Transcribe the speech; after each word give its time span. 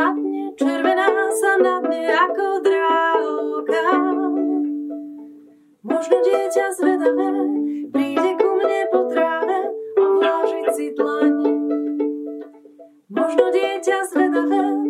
mňa 0.00 0.16
spadne, 0.16 0.56
červená 0.56 1.08
sa 1.28 1.52
na 1.60 1.74
dne 1.84 2.08
ako 2.08 2.46
drávka. 2.64 3.84
Možno 5.84 6.16
dieťa 6.24 6.66
zvedavé 6.72 7.28
príde 7.92 8.30
ku 8.40 8.48
mne 8.56 8.80
po 8.88 9.00
tráve 9.12 9.58
ovlážiť 10.00 10.66
si 10.72 10.86
dlaň. 10.96 11.32
Možno 13.12 13.44
dieťa 13.52 13.98
zvedavé 14.08 14.89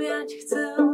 lubiać 0.00 0.34
chcę. 0.34 0.89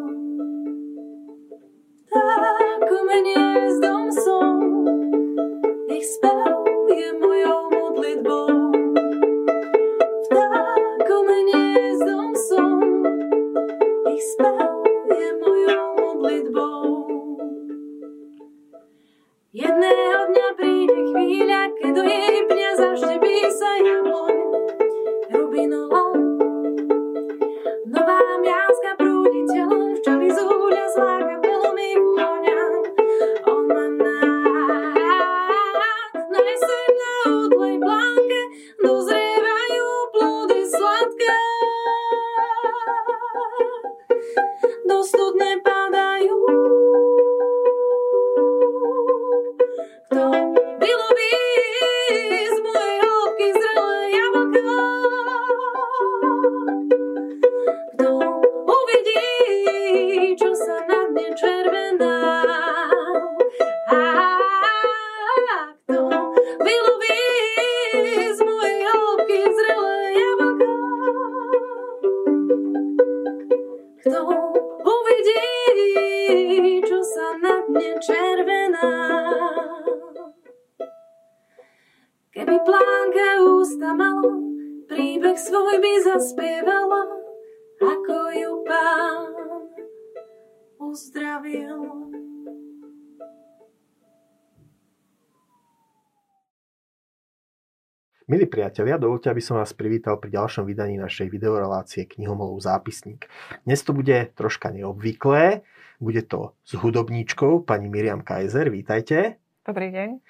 Milí 98.27 98.42
priatelia, 98.51 98.98
dovolte, 98.98 99.31
aby 99.31 99.39
som 99.39 99.55
vás 99.55 99.70
privítal 99.70 100.19
pri 100.19 100.35
ďalšom 100.35 100.67
vydaní 100.67 100.98
našej 100.98 101.31
videorelácie 101.31 102.11
Knihomolov 102.11 102.59
zápisník. 102.59 103.31
Dnes 103.63 103.87
to 103.87 103.95
bude 103.95 104.35
troška 104.35 104.75
neobvyklé, 104.75 105.63
bude 106.03 106.27
to 106.27 106.51
s 106.67 106.75
hudobníčkou 106.75 107.63
pani 107.63 107.86
Miriam 107.86 108.27
Kaiser, 108.27 108.67
vítajte. 108.67 109.39
Dobrý 109.63 109.95
deň. 109.95 110.27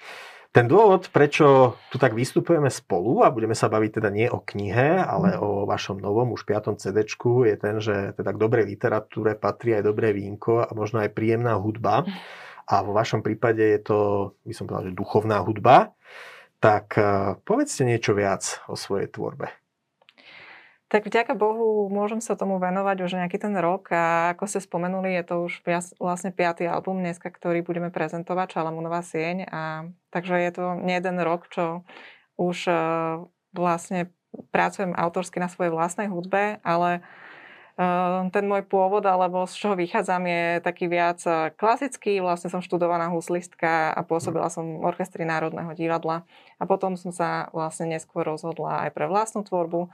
Ten 0.52 0.68
dôvod, 0.68 1.08
prečo 1.08 1.80
tu 1.88 1.96
tak 1.96 2.12
vystupujeme 2.12 2.68
spolu 2.68 3.24
a 3.24 3.32
budeme 3.32 3.56
sa 3.56 3.72
baviť 3.72 3.90
teda 3.96 4.12
nie 4.12 4.28
o 4.28 4.44
knihe, 4.44 5.00
ale 5.00 5.40
o 5.40 5.64
vašom 5.64 5.96
novom, 5.96 6.36
už 6.36 6.44
piatom 6.44 6.76
CD, 6.76 7.08
je 7.08 7.56
ten, 7.56 7.80
že 7.80 8.12
teda 8.12 8.36
k 8.36 8.40
dobrej 8.44 8.68
literatúre 8.76 9.40
patrí 9.40 9.72
aj 9.72 9.88
dobré 9.88 10.12
vínko 10.12 10.68
a 10.68 10.70
možno 10.76 11.00
aj 11.00 11.16
príjemná 11.16 11.56
hudba. 11.56 12.04
A 12.68 12.84
vo 12.84 12.92
vašom 12.92 13.24
prípade 13.24 13.64
je 13.64 13.80
to, 13.80 13.98
by 14.44 14.52
som 14.52 14.68
povedal, 14.68 14.92
že 14.92 15.00
duchovná 15.00 15.40
hudba. 15.40 15.96
Tak 16.60 16.96
eh, 16.96 17.04
povedzte 17.44 17.84
niečo 17.84 18.16
viac 18.16 18.60
o 18.66 18.74
svojej 18.74 19.12
tvorbe. 19.12 19.52
Tak 20.86 21.02
vďaka 21.02 21.34
Bohu 21.34 21.90
môžem 21.90 22.22
sa 22.22 22.38
tomu 22.38 22.62
venovať 22.62 23.02
už 23.02 23.18
nejaký 23.18 23.42
ten 23.42 23.58
rok 23.58 23.90
a 23.90 24.30
ako 24.38 24.46
ste 24.46 24.62
spomenuli, 24.62 25.18
je 25.18 25.24
to 25.26 25.34
už 25.50 25.66
vlastne 25.98 26.30
piatý 26.30 26.70
album 26.70 27.02
dneska, 27.02 27.26
ktorý 27.26 27.66
budeme 27.66 27.90
prezentovať, 27.90 28.54
Šalamúnová 28.54 29.02
sieň. 29.02 29.50
A, 29.50 29.90
takže 30.14 30.38
je 30.38 30.50
to 30.54 30.64
nie 30.78 30.94
jeden 30.94 31.18
rok, 31.18 31.50
čo 31.50 31.82
už 32.38 32.70
eh, 32.70 32.78
vlastne 33.50 34.14
pracujem 34.54 34.94
autorsky 34.94 35.42
na 35.42 35.50
svojej 35.50 35.74
vlastnej 35.74 36.06
hudbe, 36.06 36.62
ale 36.62 37.02
eh, 37.02 37.35
ten 38.32 38.44
môj 38.48 38.64
pôvod, 38.64 39.04
alebo 39.04 39.44
z 39.44 39.52
čoho 39.52 39.76
vychádzam, 39.76 40.24
je 40.24 40.44
taký 40.64 40.88
viac 40.88 41.20
eh, 41.28 41.52
klasický. 41.52 42.24
Vlastne 42.24 42.48
som 42.48 42.64
študovaná 42.64 43.12
huslistka 43.12 43.92
a 43.92 44.00
pôsobila 44.00 44.48
som 44.48 44.80
v 44.80 44.84
orchestri 44.88 45.28
Národného 45.28 45.76
divadla. 45.76 46.24
A 46.56 46.64
potom 46.64 46.96
som 46.96 47.12
sa 47.12 47.52
vlastne 47.52 47.92
neskôr 47.92 48.24
rozhodla 48.24 48.88
aj 48.88 48.96
pre 48.96 49.04
vlastnú 49.04 49.44
tvorbu. 49.44 49.92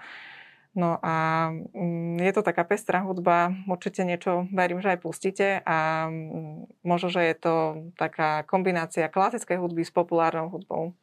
No 0.73 0.97
a 1.03 1.51
mm, 1.53 2.23
je 2.23 2.33
to 2.33 2.47
taká 2.47 2.65
pestrá 2.65 3.05
hudba, 3.05 3.53
určite 3.69 4.09
niečo 4.09 4.49
verím, 4.55 4.81
že 4.81 4.97
aj 4.97 4.99
pustíte 5.05 5.49
a 5.69 6.09
mm, 6.09 6.81
možno, 6.87 7.13
že 7.13 7.21
je 7.29 7.37
to 7.37 7.55
taká 8.01 8.47
kombinácia 8.49 9.11
klasickej 9.13 9.61
hudby 9.61 9.85
s 9.85 9.93
populárnou 9.93 10.49
hudbou. 10.49 10.97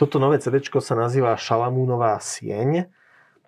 Toto 0.00 0.16
nové 0.16 0.40
CD 0.40 0.64
sa 0.64 0.96
nazýva 0.96 1.36
Šalamúnová 1.36 2.16
sieň. 2.16 2.88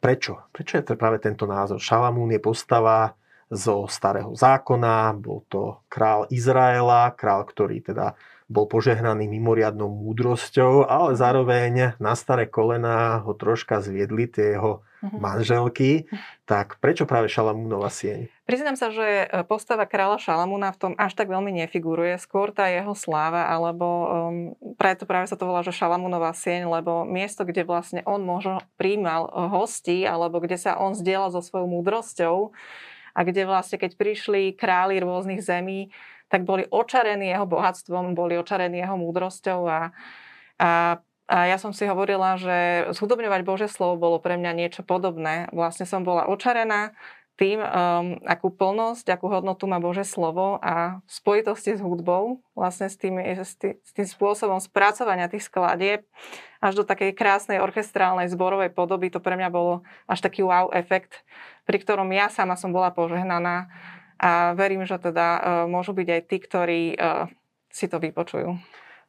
Prečo? 0.03 0.51
Prečo 0.51 0.83
je 0.83 0.85
to 0.85 0.99
práve 0.99 1.23
tento 1.23 1.47
názor? 1.47 1.79
Šalamún 1.79 2.35
je 2.35 2.43
postava 2.43 3.15
zo 3.47 3.87
starého 3.87 4.35
zákona, 4.35 5.15
bol 5.15 5.47
to 5.47 5.79
král 5.87 6.27
Izraela, 6.27 7.15
král, 7.15 7.47
ktorý 7.47 7.79
teda 7.87 8.19
bol 8.51 8.67
požehnaný 8.67 9.31
mimoriadnou 9.31 9.87
múdrosťou, 9.87 10.91
ale 10.91 11.15
zároveň 11.15 11.95
na 12.03 12.19
staré 12.19 12.51
kolená 12.51 13.23
ho 13.23 13.31
troška 13.39 13.79
zviedli 13.79 14.27
tie 14.27 14.59
jeho. 14.59 14.83
Manželky. 15.11 16.07
Tak 16.47 16.79
prečo 16.79 17.09
práve 17.09 17.27
Šalamúnova 17.27 17.91
sieň? 17.91 18.31
Priznám 18.47 18.79
sa, 18.79 18.95
že 18.95 19.27
e, 19.27 19.27
postava 19.43 19.89
kráľa 19.89 20.23
Šalamúna 20.23 20.71
v 20.71 20.79
tom 20.79 20.93
až 20.95 21.19
tak 21.19 21.27
veľmi 21.27 21.51
nefiguruje. 21.65 22.15
Skôr 22.23 22.55
tá 22.55 22.71
jeho 22.71 22.95
sláva, 22.95 23.51
alebo 23.51 23.87
um, 23.87 24.07
preto 24.79 25.09
práve 25.09 25.27
sa 25.27 25.35
to 25.35 25.49
volá, 25.49 25.67
že 25.67 25.75
Šalamúnová 25.75 26.31
sieň, 26.37 26.71
lebo 26.71 27.03
miesto, 27.03 27.43
kde 27.43 27.67
vlastne 27.67 28.07
on 28.07 28.23
možno 28.23 28.63
príjmal 28.79 29.27
hostí, 29.51 30.07
alebo 30.07 30.39
kde 30.39 30.61
sa 30.61 30.79
on 30.79 30.95
zdieľal 30.95 31.35
so 31.35 31.43
svojou 31.43 31.67
múdrosťou 31.67 32.55
a 33.13 33.21
kde 33.25 33.45
vlastne, 33.45 33.77
keď 33.77 33.97
prišli 33.97 34.57
králi 34.57 35.01
rôznych 35.01 35.45
zemí, 35.45 35.93
tak 36.33 36.49
boli 36.49 36.65
očarení 36.73 37.29
jeho 37.29 37.45
bohatstvom, 37.45 38.17
boli 38.17 38.41
očarení 38.41 38.81
jeho 38.81 38.97
múdrosťou 38.97 39.61
a, 39.69 39.93
a 40.57 40.71
a 41.33 41.49
ja 41.49 41.57
som 41.57 41.73
si 41.73 41.89
hovorila, 41.89 42.37
že 42.37 42.85
zhudobňovať 42.93 43.41
Bože 43.41 43.69
slovo 43.73 43.97
bolo 43.97 44.21
pre 44.21 44.37
mňa 44.37 44.53
niečo 44.53 44.85
podobné. 44.85 45.49
Vlastne 45.49 45.89
som 45.89 46.05
bola 46.05 46.29
očarená 46.29 46.93
tým, 47.41 47.65
um, 47.65 48.21
akú 48.29 48.53
plnosť, 48.53 49.09
akú 49.17 49.33
hodnotu 49.33 49.65
má 49.65 49.81
Bože 49.81 50.05
slovo 50.05 50.61
a 50.61 51.01
v 51.01 51.11
spojitosti 51.11 51.73
s 51.73 51.81
hudbou, 51.81 52.45
vlastne 52.53 52.93
s 52.93 53.01
tým, 53.01 53.17
s 53.17 53.57
tým, 53.57 53.81
s 53.81 53.91
tým 53.97 54.05
spôsobom 54.05 54.61
spracovania 54.61 55.33
tých 55.33 55.49
skladieb 55.49 56.05
až 56.61 56.73
do 56.77 56.85
takej 56.85 57.17
krásnej 57.17 57.65
orchestrálnej 57.65 58.29
zborovej 58.29 58.69
podoby, 58.69 59.09
to 59.09 59.17
pre 59.17 59.41
mňa 59.41 59.49
bolo 59.49 59.81
až 60.05 60.21
taký 60.21 60.45
wow 60.45 60.69
efekt, 60.77 61.25
pri 61.65 61.81
ktorom 61.81 62.13
ja 62.13 62.29
sama 62.29 62.61
som 62.61 62.77
bola 62.77 62.93
požehnaná 62.93 63.73
a 64.21 64.53
verím, 64.53 64.85
že 64.85 65.01
teda 65.01 65.27
uh, 65.41 65.41
môžu 65.65 65.97
byť 65.97 66.09
aj 66.13 66.23
tí, 66.29 66.37
ktorí 66.37 66.83
uh, 67.01 67.27
si 67.73 67.89
to 67.89 67.97
vypočujú. 67.97 68.61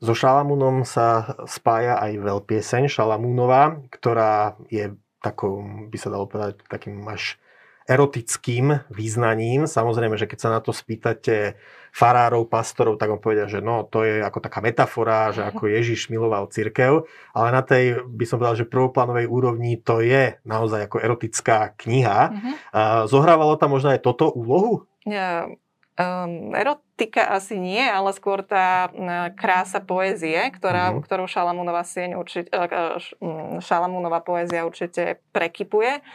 So 0.03 0.11
Šalamúnom 0.11 0.83
sa 0.83 1.39
spája 1.47 1.95
aj 1.95 2.19
veľpieseň 2.19 2.91
Šalamúnova, 2.91 3.79
ktorá 3.87 4.59
je 4.67 4.99
takou, 5.23 5.63
by 5.63 5.95
sa 5.95 6.11
dalo 6.11 6.27
povedať, 6.27 6.59
takým 6.67 6.99
až 7.07 7.39
erotickým 7.87 8.83
význaním. 8.91 9.63
Samozrejme, 9.63 10.19
že 10.19 10.27
keď 10.27 10.39
sa 10.39 10.49
na 10.51 10.59
to 10.59 10.75
spýtate 10.75 11.55
farárov, 11.95 12.51
pastorov, 12.51 12.99
tak 12.99 13.15
on 13.15 13.23
povedia, 13.23 13.47
že 13.47 13.63
no, 13.63 13.87
to 13.87 14.03
je 14.03 14.19
ako 14.19 14.43
taká 14.43 14.59
metafora, 14.59 15.31
že 15.31 15.43
ako 15.55 15.71
Ježiš 15.71 16.11
miloval 16.11 16.51
církev, 16.51 17.07
ale 17.31 17.47
na 17.55 17.63
tej, 17.63 18.03
by 18.03 18.27
som 18.27 18.43
povedal, 18.43 18.59
že 18.59 18.67
prvoplánovej 18.67 19.31
úrovni 19.31 19.79
to 19.79 20.03
je 20.03 20.35
naozaj 20.43 20.91
ako 20.91 20.99
erotická 20.99 21.79
kniha. 21.79 22.19
Uh-huh. 22.27 23.07
Zohrávalo 23.07 23.55
tam 23.55 23.71
možno 23.71 23.95
aj 23.95 24.03
toto 24.03 24.35
úlohu? 24.35 24.83
Ja, 25.07 25.47
um, 25.95 26.51
erotika 26.93 27.25
asi 27.25 27.57
nie, 27.59 27.81
ale 27.81 28.13
skôr 28.13 28.45
tá 28.45 28.89
krása 29.33 29.81
poézie, 29.81 30.37
ktorá, 30.53 30.93
uh-huh. 30.93 31.01
ktorú 31.01 31.25
Šalamúnova 31.25 31.81
sieň 31.81 32.15
určite, 32.15 32.53
uh, 32.53 33.01
Šalamúnova 33.59 34.21
poézia 34.21 34.65
určite 34.65 35.17
prekypuje. 35.33 36.05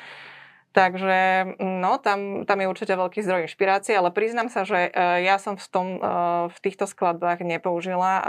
Takže 0.71 1.57
no, 1.59 1.99
tam, 1.99 2.45
tam 2.47 2.59
je 2.61 2.71
určite 2.71 2.95
veľký 2.95 3.25
zdroj 3.25 3.51
inšpirácie, 3.51 3.99
ale 3.99 4.15
priznám 4.15 4.53
sa, 4.53 4.63
že 4.63 4.87
uh, 4.87 5.19
ja 5.19 5.41
som 5.43 5.59
v, 5.59 5.67
tom, 5.67 5.87
v 6.47 6.59
týchto 6.63 6.87
skladbách 6.87 7.43
nepoužila 7.43 8.13
uh, 8.23 8.27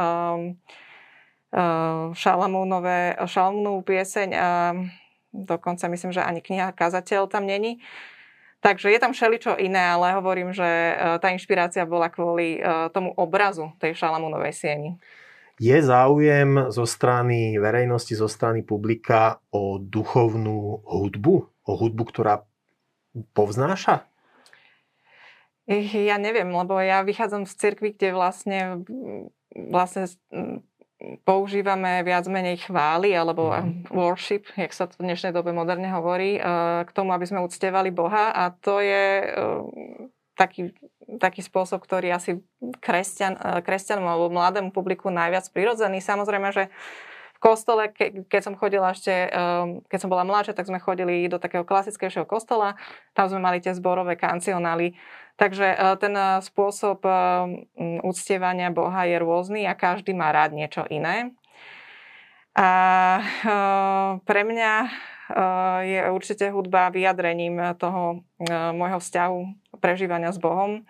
Šalamúnové, 2.18 3.18
Šalamúnovú 3.26 3.82
pieseň 3.86 4.30
a 4.34 4.50
dokonca 5.34 5.86
myslím, 5.90 6.14
že 6.14 6.26
ani 6.26 6.42
kniha 6.42 6.74
Kazateľ 6.74 7.30
tam 7.30 7.46
není. 7.46 7.82
Takže 8.60 8.92
je 8.92 9.00
tam 9.00 9.16
všeličo 9.16 9.56
iné, 9.56 9.80
ale 9.96 10.20
hovorím, 10.20 10.52
že 10.52 10.68
tá 11.24 11.32
inšpirácia 11.32 11.88
bola 11.88 12.12
kvôli 12.12 12.60
tomu 12.92 13.16
obrazu 13.16 13.72
tej 13.80 13.96
Šalamúnovej 13.96 14.52
sieni. 14.52 14.92
Je 15.60 15.76
záujem 15.80 16.72
zo 16.72 16.84
strany 16.84 17.56
verejnosti, 17.56 18.16
zo 18.16 18.28
strany 18.28 18.64
publika 18.64 19.40
o 19.52 19.80
duchovnú 19.80 20.84
hudbu? 20.84 21.48
o 21.70 21.74
hudbu, 21.78 22.04
ktorá 22.10 22.42
povznáša? 23.38 24.10
Ja 26.10 26.18
neviem, 26.18 26.50
lebo 26.50 26.82
ja 26.82 27.06
vychádzam 27.06 27.46
z 27.46 27.54
cirkvi, 27.54 27.94
kde 27.94 28.18
vlastne, 28.18 28.82
vlastne 29.54 30.10
používame 31.24 32.04
viac 32.04 32.28
menej 32.28 32.68
chvály 32.68 33.16
alebo 33.16 33.56
mm. 33.56 33.88
worship, 33.96 34.44
jak 34.60 34.76
sa 34.76 34.86
to 34.88 35.00
v 35.00 35.08
dnešnej 35.08 35.32
dobe 35.32 35.56
moderne 35.56 35.88
hovorí, 35.96 36.36
eh, 36.36 36.44
k 36.84 36.92
tomu, 36.92 37.16
aby 37.16 37.24
sme 37.24 37.40
uctievali 37.40 37.90
Boha 37.90 38.36
a 38.36 38.52
to 38.52 38.84
je 38.84 39.06
eh, 39.24 39.34
taký, 40.36 40.76
taký 41.20 41.42
spôsob, 41.44 41.80
ktorý 41.80 42.12
asi 42.12 42.44
kresťan, 42.84 43.40
eh, 43.40 43.60
kresťanom 43.64 44.04
alebo 44.04 44.28
mladému 44.28 44.76
publiku 44.76 45.08
najviac 45.08 45.48
prirodzený. 45.56 46.04
Samozrejme, 46.04 46.52
že 46.52 46.68
kostole, 47.40 47.88
ke, 47.96 48.28
keď 48.28 48.52
som 48.52 48.60
chodila 48.60 48.92
ešte, 48.92 49.32
keď 49.88 50.00
som 50.04 50.12
bola 50.12 50.28
mladšia, 50.28 50.52
tak 50.52 50.68
sme 50.68 50.76
chodili 50.76 51.24
do 51.32 51.40
takého 51.40 51.64
klasickejšieho 51.64 52.28
kostola, 52.28 52.76
tam 53.16 53.32
sme 53.32 53.40
mali 53.40 53.64
tie 53.64 53.72
zborové 53.72 54.20
kancionály. 54.20 55.00
Takže 55.40 55.72
uh, 55.72 55.96
ten 55.96 56.12
uh, 56.12 56.44
spôsob 56.44 57.00
uh, 57.08 57.48
uctievania 58.04 58.68
Boha 58.76 59.08
je 59.08 59.16
rôzny 59.16 59.64
a 59.64 59.72
každý 59.72 60.12
má 60.12 60.36
rád 60.36 60.52
niečo 60.52 60.84
iné. 60.92 61.32
A 62.60 62.70
pre 64.28 64.42
mňa 64.44 64.74
je 65.86 66.00
určite 66.12 66.52
hudba 66.52 66.92
vyjadrením 66.92 67.78
toho 67.80 68.26
môjho 68.76 69.00
vzťahu, 69.00 69.40
prežívania 69.80 70.34
s 70.34 70.42
Bohom 70.42 70.84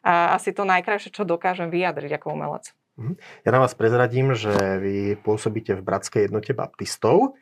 a 0.00 0.32
asi 0.32 0.56
to 0.56 0.64
najkrajšie, 0.64 1.12
čo 1.12 1.28
dokážem 1.28 1.68
vyjadriť 1.68 2.16
ako 2.16 2.26
umelec. 2.32 2.72
Mhm. 3.00 3.16
Ja 3.48 3.50
na 3.56 3.64
vás 3.64 3.72
prezradím, 3.72 4.36
že 4.36 4.52
vy 4.52 5.16
pôsobíte 5.24 5.72
v 5.72 5.80
Bratskej 5.80 6.28
jednote 6.28 6.52
baptistov. 6.52 7.32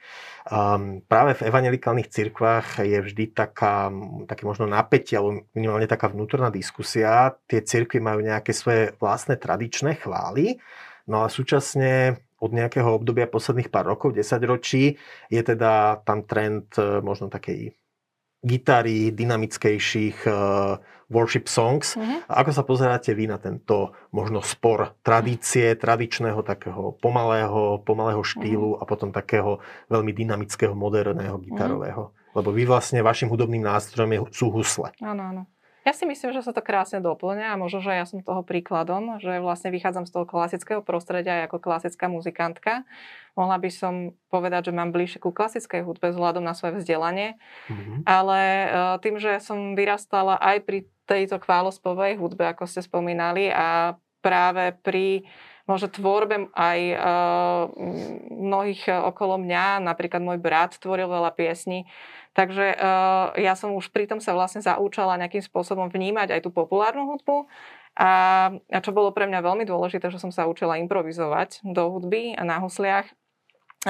Um, 0.46 1.02
práve 1.02 1.34
v 1.34 1.50
evangelikálnych 1.50 2.08
cirkvách 2.08 2.80
je 2.86 3.02
vždy 3.02 3.34
taká, 3.34 3.90
také 4.30 4.46
možno 4.46 4.70
napätie, 4.70 5.18
alebo 5.18 5.44
minimálne 5.52 5.90
taká 5.90 6.08
vnútorná 6.14 6.48
diskusia. 6.54 7.34
Tie 7.50 7.60
cirkvy 7.66 7.98
majú 7.98 8.22
nejaké 8.22 8.54
svoje 8.54 8.94
vlastné 9.02 9.34
tradičné 9.36 9.98
chvály, 9.98 10.62
no 11.10 11.26
a 11.26 11.28
súčasne 11.28 12.22
od 12.38 12.54
nejakého 12.54 12.86
obdobia 12.94 13.26
posledných 13.26 13.66
pár 13.66 13.90
rokov, 13.90 14.14
10 14.14 14.38
ročí, 14.46 14.94
je 15.26 15.42
teda 15.42 16.06
tam 16.06 16.22
trend 16.22 16.70
e, 16.78 17.02
možno 17.02 17.26
takej 17.26 17.74
gitary, 18.38 19.10
dynamickejších 19.10 20.26
uh, 20.30 20.78
worship 21.10 21.48
songs. 21.48 21.96
Mm-hmm. 21.96 22.28
A 22.28 22.32
ako 22.44 22.50
sa 22.52 22.62
pozeráte 22.62 23.10
vy 23.16 23.26
na 23.26 23.40
tento 23.40 23.96
možno 24.12 24.44
spor 24.44 24.94
tradície, 25.02 25.74
tradičného 25.74 26.44
takého 26.44 26.94
pomalého, 27.00 27.82
pomalého 27.82 28.20
štýlu 28.22 28.76
mm-hmm. 28.76 28.82
a 28.82 28.88
potom 28.88 29.10
takého 29.10 29.58
veľmi 29.88 30.12
dynamického, 30.14 30.76
moderného 30.76 31.40
gitarového? 31.40 32.12
Mm-hmm. 32.12 32.36
Lebo 32.36 32.48
vy 32.54 32.62
vlastne 32.68 33.02
vašim 33.02 33.26
hudobným 33.26 33.64
nástrojom 33.64 34.10
je, 34.14 34.20
sú 34.30 34.46
husle. 34.52 34.94
Áno, 35.02 35.22
áno. 35.34 35.42
Ja 35.88 35.96
si 35.96 36.04
myslím, 36.04 36.36
že 36.36 36.44
sa 36.44 36.52
to 36.52 36.60
krásne 36.60 37.00
doplňa 37.00 37.56
a 37.56 37.56
možno, 37.56 37.80
že 37.80 37.96
ja 37.96 38.04
som 38.04 38.20
toho 38.20 38.44
príkladom, 38.44 39.16
že 39.24 39.40
vlastne 39.40 39.72
vychádzam 39.72 40.04
z 40.04 40.12
toho 40.12 40.28
klasického 40.28 40.84
prostredia 40.84 41.48
ako 41.48 41.64
klasická 41.64 42.12
muzikantka. 42.12 42.84
Mohla 43.32 43.56
by 43.56 43.70
som 43.72 43.94
povedať, 44.28 44.68
že 44.68 44.76
mám 44.76 44.92
bližšie 44.92 45.24
ku 45.24 45.32
klasickej 45.32 45.88
hudbe 45.88 46.12
vzhľadom 46.12 46.44
na 46.44 46.52
svoje 46.52 46.84
vzdelanie, 46.84 47.40
mm-hmm. 47.72 48.04
ale 48.04 48.40
e, 48.44 48.66
tým, 49.00 49.16
že 49.16 49.40
som 49.40 49.72
vyrastala 49.72 50.36
aj 50.36 50.68
pri 50.68 50.78
tejto 51.08 51.40
chválospovej 51.40 52.20
hudbe, 52.20 52.44
ako 52.44 52.68
ste 52.68 52.84
spomínali, 52.84 53.48
a 53.48 53.96
práve 54.20 54.76
pri 54.84 55.24
možno 55.68 55.92
tvorbe 55.92 56.48
aj 56.56 56.80
uh, 56.96 57.68
mnohých 58.32 58.88
okolo 58.88 59.36
mňa, 59.36 59.84
napríklad 59.84 60.24
môj 60.24 60.40
brat 60.40 60.80
tvoril 60.80 61.12
veľa 61.12 61.36
piesní, 61.36 61.84
takže 62.38 62.78
uh, 62.78 63.34
ja 63.34 63.58
som 63.58 63.74
už 63.74 63.90
pritom 63.90 64.22
sa 64.22 64.30
vlastne 64.30 64.62
zaúčala 64.62 65.18
nejakým 65.18 65.42
spôsobom 65.42 65.90
vnímať 65.90 66.38
aj 66.38 66.40
tú 66.46 66.54
populárnu 66.54 67.10
hudbu. 67.10 67.50
A, 67.98 68.10
a 68.54 68.78
čo 68.78 68.94
bolo 68.94 69.10
pre 69.10 69.26
mňa 69.26 69.42
veľmi 69.42 69.66
dôležité, 69.66 70.06
že 70.14 70.22
som 70.22 70.30
sa 70.30 70.46
učila 70.46 70.78
improvizovať 70.78 71.66
do 71.66 71.90
hudby 71.90 72.38
a 72.38 72.46
na 72.46 72.62
husliach. 72.62 73.10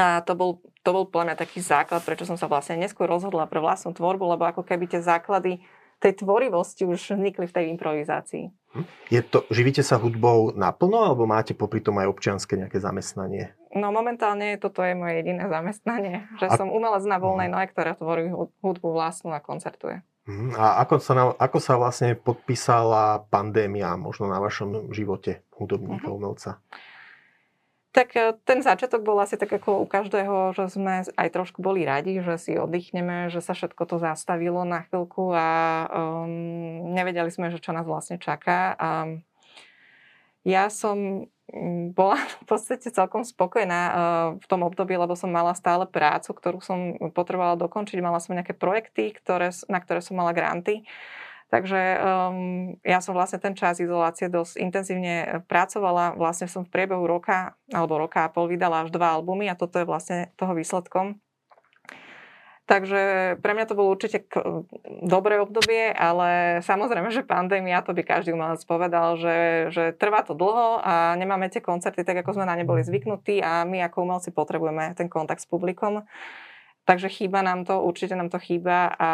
A 0.00 0.24
to 0.24 0.32
bol, 0.32 0.64
to 0.80 0.90
bol 0.96 1.04
pre 1.04 1.28
mňa 1.28 1.36
taký 1.36 1.60
základ, 1.60 2.00
prečo 2.00 2.24
som 2.24 2.40
sa 2.40 2.48
vlastne 2.48 2.80
neskôr 2.80 3.04
rozhodla 3.04 3.44
pre 3.44 3.60
vlastnú 3.60 3.92
tvorbu, 3.92 4.32
lebo 4.32 4.48
ako 4.48 4.64
keby 4.64 4.88
tie 4.88 5.04
základy 5.04 5.60
tej 5.98 6.22
tvorivosti 6.22 6.86
už 6.86 7.18
vznikli 7.18 7.46
v 7.50 7.54
tej 7.54 7.64
improvizácii. 7.74 8.54
Hm? 8.74 8.84
Je 9.10 9.20
to, 9.22 9.42
živíte 9.50 9.82
sa 9.82 9.98
hudbou 9.98 10.54
naplno, 10.54 11.02
alebo 11.02 11.26
máte 11.26 11.58
popri 11.58 11.82
tom 11.82 11.98
aj 11.98 12.10
občianske 12.10 12.54
nejaké 12.54 12.78
zamestnanie? 12.78 13.54
No 13.74 13.90
momentálne 13.90 14.56
toto 14.56 14.80
je 14.80 14.94
moje 14.94 15.20
jediné 15.20 15.50
zamestnanie, 15.50 16.30
že 16.38 16.46
a... 16.48 16.56
som 16.56 16.70
umelec 16.70 17.04
na 17.04 17.18
voľnej 17.18 17.50
nohe, 17.50 17.66
ktorá 17.68 17.98
tvorí 17.98 18.30
hudbu 18.62 18.88
vlastnú 18.94 19.34
a 19.34 19.42
koncertuje. 19.42 20.06
Hm, 20.28 20.52
a 20.54 20.84
ako 20.84 20.94
sa, 21.00 21.12
na, 21.16 21.24
ako 21.32 21.58
sa 21.58 21.80
vlastne 21.80 22.12
podpísala 22.12 23.24
pandémia 23.32 23.96
možno 23.96 24.28
na 24.28 24.36
vašom 24.36 24.92
živote 24.92 25.40
hudobníka, 25.56 26.12
uh-huh. 26.12 26.20
umelca? 26.20 26.60
Tak 27.98 28.14
e, 28.14 28.38
ten 28.46 28.62
začiatok 28.62 29.02
bol 29.02 29.18
asi 29.18 29.34
tak 29.34 29.50
ako 29.50 29.82
u 29.82 29.86
každého, 29.90 30.54
že 30.54 30.70
sme 30.70 31.02
aj 31.02 31.28
trošku 31.34 31.58
boli 31.58 31.82
radi, 31.82 32.22
že 32.22 32.38
si 32.38 32.54
oddychneme, 32.54 33.26
že 33.26 33.42
sa 33.42 33.58
všetko 33.58 33.82
to 33.90 33.98
zastavilo 33.98 34.62
na 34.62 34.86
chvíľku 34.86 35.34
a 35.34 35.48
um, 35.90 36.94
nevedeli 36.94 37.26
sme, 37.34 37.50
že 37.50 37.58
čo 37.58 37.74
nás 37.74 37.82
vlastne 37.90 38.22
čaká. 38.22 38.78
A 38.78 39.18
ja 40.46 40.70
som 40.70 41.26
bola 41.90 42.22
v 42.42 42.46
podstate 42.46 42.86
celkom 42.86 43.26
spokojná 43.26 43.80
uh, 43.90 43.94
v 44.38 44.46
tom 44.46 44.62
období, 44.62 44.94
lebo 44.94 45.18
som 45.18 45.34
mala 45.34 45.58
stále 45.58 45.82
prácu, 45.90 46.30
ktorú 46.38 46.62
som 46.62 46.94
potrebovala 47.10 47.58
dokončiť. 47.58 47.98
Mala 47.98 48.22
som 48.22 48.38
nejaké 48.38 48.54
projekty, 48.54 49.10
ktoré, 49.10 49.50
na 49.66 49.82
ktoré 49.82 49.98
som 50.06 50.14
mala 50.14 50.30
granty. 50.30 50.86
Takže 51.48 51.80
um, 51.96 52.76
ja 52.84 53.00
som 53.00 53.16
vlastne 53.16 53.40
ten 53.40 53.56
čas 53.56 53.80
izolácie 53.80 54.28
dosť 54.28 54.60
intenzívne 54.60 55.14
e, 55.24 55.26
pracovala. 55.48 56.12
Vlastne 56.12 56.44
som 56.44 56.68
v 56.68 56.68
priebehu 56.68 57.08
roka 57.08 57.56
alebo 57.72 57.96
roka 57.96 58.28
a 58.28 58.32
pol 58.32 58.52
vydala 58.52 58.84
až 58.84 58.92
dva 58.92 59.16
albumy 59.16 59.48
a 59.48 59.56
toto 59.56 59.80
je 59.80 59.88
vlastne 59.88 60.28
toho 60.36 60.52
výsledkom. 60.52 61.16
Takže 62.68 63.00
pre 63.40 63.56
mňa 63.56 63.64
to 63.64 63.78
bolo 63.80 63.96
určite 63.96 64.28
dobré 65.00 65.40
obdobie, 65.40 65.88
ale 65.88 66.60
samozrejme, 66.60 67.08
že 67.08 67.24
pandémia, 67.24 67.80
to 67.80 67.96
by 67.96 68.04
každý 68.04 68.36
umelec 68.36 68.60
povedal, 68.68 69.16
že, 69.16 69.72
že 69.72 69.96
trvá 69.96 70.20
to 70.20 70.36
dlho 70.36 70.84
a 70.84 71.16
nemáme 71.16 71.48
tie 71.48 71.64
koncerty 71.64 72.04
tak, 72.04 72.20
ako 72.20 72.36
sme 72.36 72.44
na 72.44 72.60
ne 72.60 72.68
boli 72.68 72.84
zvyknutí 72.84 73.40
a 73.40 73.64
my 73.64 73.88
ako 73.88 74.04
umelci 74.04 74.36
potrebujeme 74.36 74.92
ten 75.00 75.08
kontakt 75.08 75.40
s 75.40 75.48
publikom. 75.48 76.04
Takže 76.88 77.12
chýba 77.12 77.44
nám 77.44 77.68
to, 77.68 77.84
určite 77.84 78.16
nám 78.16 78.32
to 78.32 78.40
chýba 78.40 78.96
a 78.96 79.10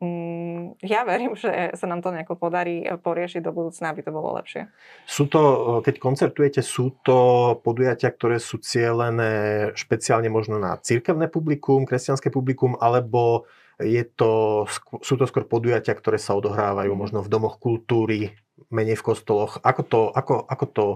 mm, 0.00 0.80
ja 0.80 1.04
verím, 1.04 1.36
že 1.36 1.76
sa 1.76 1.84
nám 1.84 2.00
to 2.00 2.16
nejako 2.16 2.40
podarí 2.40 2.80
poriešiť 2.80 3.44
do 3.44 3.52
budúcna, 3.52 3.92
aby 3.92 4.00
to 4.00 4.08
bolo 4.08 4.40
lepšie. 4.40 4.72
Sú 5.04 5.28
to, 5.28 5.40
keď 5.84 6.00
koncertujete, 6.00 6.64
sú 6.64 6.96
to 7.04 7.52
podujatia, 7.60 8.08
ktoré 8.08 8.40
sú 8.40 8.56
cielené 8.64 9.68
špeciálne 9.76 10.32
možno 10.32 10.56
na 10.56 10.80
cirkevné 10.80 11.28
publikum, 11.28 11.84
kresťanské 11.84 12.32
publikum, 12.32 12.80
alebo 12.80 13.44
je 13.76 14.00
to, 14.16 14.64
sú 15.04 15.20
to 15.20 15.28
skôr 15.28 15.44
podujatia, 15.44 15.92
ktoré 15.92 16.16
sa 16.16 16.32
odohrávajú 16.40 16.92
možno 16.96 17.20
v 17.20 17.28
domoch 17.28 17.60
kultúry, 17.60 18.32
menej 18.72 18.96
v 18.96 19.12
kostoloch. 19.12 19.60
Ako 19.60 19.82
to, 19.84 20.00
ako, 20.08 20.48
ako 20.48 20.64
to 20.72 20.86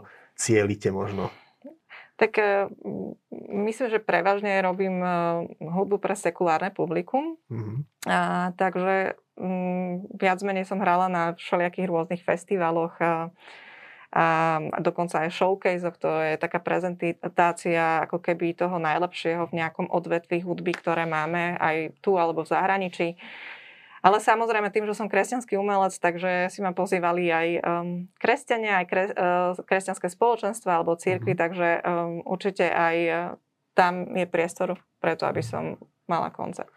cielite 0.41 0.89
možno? 0.89 1.29
Tak 2.15 2.39
e, 2.39 2.71
myslím, 3.51 3.91
že 3.91 3.99
prevažne 3.99 4.63
robím 4.63 5.03
e, 5.03 5.11
hudbu 5.59 5.99
pre 5.99 6.15
sekulárne 6.15 6.71
publikum. 6.71 7.35
Mm-hmm. 7.51 7.79
A, 8.07 8.19
takže 8.55 9.19
m, 9.35 10.07
viac 10.15 10.39
menej 10.47 10.63
som 10.63 10.79
hrala 10.79 11.11
na 11.11 11.35
všelijakých 11.35 11.91
rôznych 11.91 12.23
festivaloch. 12.23 12.95
A, 13.03 13.35
a 14.15 14.25
dokonca 14.79 15.27
aj 15.27 15.35
showcase, 15.35 15.83
to 15.99 16.11
je 16.23 16.39
taká 16.39 16.63
prezentácia 16.63 18.07
ako 18.07 18.23
keby 18.23 18.55
toho 18.55 18.79
najlepšieho 18.79 19.51
v 19.51 19.59
nejakom 19.59 19.91
odvetví 19.91 20.39
hudby, 20.47 20.71
ktoré 20.71 21.11
máme 21.11 21.59
aj 21.59 21.99
tu 21.99 22.15
alebo 22.15 22.47
v 22.47 22.53
zahraničí. 22.55 23.19
Ale 24.05 24.21
samozrejme 24.21 24.69
tým, 24.69 24.85
že 24.85 25.01
som 25.01 25.09
kresťanský 25.09 25.57
umelec, 25.57 25.97
takže 25.97 26.53
si 26.53 26.61
ma 26.61 26.77
pozývali 26.77 27.25
aj 27.33 27.49
um, 27.65 28.05
kresťania, 28.21 28.85
aj 28.85 28.87
kres, 28.87 29.09
uh, 29.17 29.57
kresťanské 29.65 30.13
spoločenstva 30.13 30.77
alebo 30.77 30.93
církvy, 30.93 31.33
mm-hmm. 31.33 31.45
takže 31.49 31.69
um, 31.81 32.21
určite 32.29 32.69
aj 32.69 32.97
uh, 33.09 33.19
tam 33.73 34.13
je 34.13 34.29
priestor 34.29 34.77
preto, 35.01 35.25
aby 35.25 35.41
som 35.41 35.81
mala 36.05 36.29
koncert. 36.29 36.69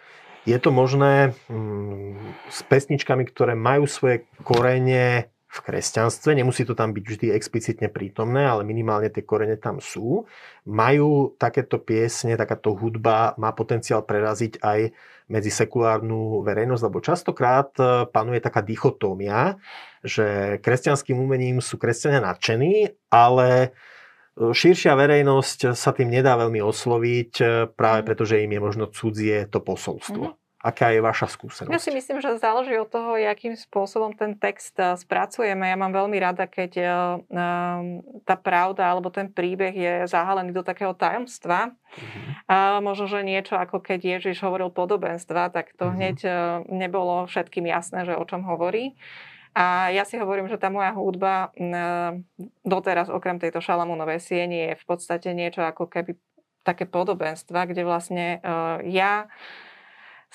Je 0.47 0.55
to 0.55 0.71
možné 0.71 1.35
um, 1.51 2.15
s 2.47 2.63
pesničkami, 2.63 3.27
ktoré 3.27 3.59
majú 3.59 3.83
svoje 3.91 4.23
korene 4.47 5.27
v 5.47 5.59
kresťanstve, 5.63 6.35
nemusí 6.35 6.67
to 6.67 6.75
tam 6.75 6.91
byť 6.91 7.05
vždy 7.07 7.27
explicitne 7.31 7.87
prítomné, 7.87 8.43
ale 8.43 8.67
minimálne 8.67 9.07
tie 9.07 9.23
korene 9.23 9.55
tam 9.55 9.79
sú. 9.79 10.27
Majú 10.67 11.39
takéto 11.39 11.79
piesne, 11.79 12.35
takáto 12.35 12.75
hudba 12.75 13.31
má 13.39 13.55
potenciál 13.55 14.03
preraziť 14.03 14.59
aj 14.59 14.91
medzi 15.31 15.51
sekulárnu 15.51 16.43
verejnosť, 16.43 16.83
lebo 16.87 16.99
častokrát 16.99 17.71
e, 17.79 18.07
panuje 18.11 18.39
taká 18.43 18.59
dichotómia, 18.63 19.59
že 20.03 20.59
kresťanským 20.63 21.15
umením 21.15 21.59
sú 21.59 21.79
kresťania 21.79 22.23
nadšení, 22.23 22.95
ale 23.11 23.47
e, 23.59 23.69
širšia 24.51 24.95
verejnosť 24.95 25.75
sa 25.75 25.91
tým 25.95 26.11
nedá 26.11 26.35
veľmi 26.39 26.59
osloviť, 26.63 27.31
e, 27.39 27.45
práve 27.71 28.03
mhm. 28.03 28.07
preto, 28.07 28.23
že 28.27 28.43
im 28.43 28.51
je 28.51 28.61
možno 28.63 28.85
cudzie 28.91 29.47
to 29.47 29.63
posolstvo. 29.63 30.23
Mm-hmm. 30.31 30.46
Aká 30.67 30.91
je 30.91 30.99
vaša 30.99 31.31
skúsenosť? 31.31 31.71
Ja 31.71 31.79
si 31.79 31.95
myslím, 31.95 32.19
že 32.19 32.35
záleží 32.43 32.75
od 32.75 32.91
toho, 32.91 33.15
akým 33.15 33.55
spôsobom 33.55 34.11
ten 34.11 34.35
text 34.35 34.75
eh, 34.75 34.99
spracujeme. 34.99 35.63
Ja 35.63 35.79
mám 35.79 35.95
veľmi 35.95 36.19
rada, 36.19 36.43
keď 36.43 36.71
eh, 36.75 36.87
ehm, 37.31 38.03
tá 38.27 38.35
pravda 38.35 38.91
alebo 38.91 39.07
ten 39.07 39.31
príbeh 39.31 39.71
je 39.71 39.93
zahalený 40.11 40.51
do 40.51 40.67
takého 40.67 40.91
tajomstva. 40.91 41.71
Mm-hmm. 41.71 42.51
A 42.51 42.83
možno, 42.83 43.07
že 43.07 43.23
niečo 43.23 43.55
ako 43.55 43.79
keď 43.79 44.19
Ježiš 44.19 44.43
hovoril 44.43 44.67
podobenstva, 44.67 45.55
tak 45.55 45.71
to 45.79 45.87
mm-hmm. 45.87 45.95
hneď 45.95 46.17
eh, 46.27 46.35
nebolo 46.67 47.31
všetkým 47.31 47.63
jasné, 47.63 48.03
že 48.03 48.19
o 48.19 48.27
čom 48.27 48.43
hovorí. 48.43 48.99
A 49.55 49.89
ja 49.89 50.03
si 50.03 50.19
hovorím, 50.19 50.51
že 50.51 50.61
tá 50.61 50.69
moja 50.69 50.93
hudba 50.93 51.49
doteraz 52.61 53.09
okrem 53.09 53.41
tejto 53.41 53.57
Šalamúnovej 53.57 54.21
sieni 54.21 54.69
je 54.69 54.73
v 54.77 54.85
podstate 54.85 55.33
niečo 55.33 55.65
ako 55.65 55.89
keby 55.89 56.13
také 56.61 56.85
podobenstva, 56.85 57.65
kde 57.65 57.81
vlastne 57.81 58.37
ja 58.85 59.25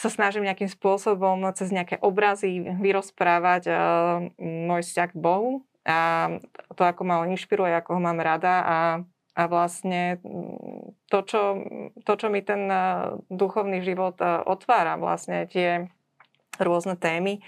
sa 0.03 0.11
snažím 0.11 0.43
nejakým 0.43 0.67
spôsobom 0.67 1.47
cez 1.55 1.71
nejaké 1.71 2.03
obrazy 2.03 2.59
vyrozprávať 2.83 3.63
uh, 3.71 3.79
môj 4.43 4.83
vzťah 4.83 5.09
k 5.15 5.23
Bohu. 5.23 5.63
A 5.87 6.31
to, 6.75 6.83
ako 6.83 7.07
ma 7.07 7.23
on 7.23 7.31
inšpiruje, 7.31 7.71
ako 7.75 7.99
ho 7.99 8.01
mám 8.03 8.19
rada 8.19 8.55
a, 8.63 8.79
a 9.39 9.43
vlastne 9.47 10.19
mm, 10.23 11.07
to 11.07 11.19
čo, 11.23 11.43
to, 12.03 12.13
čo 12.19 12.27
mi 12.27 12.43
ten 12.43 12.67
uh, 12.67 13.15
duchovný 13.31 13.79
život 13.87 14.19
uh, 14.19 14.43
otvára, 14.43 14.99
vlastne 14.99 15.47
tie 15.47 15.87
rôzne 16.59 16.99
témy, 16.99 17.39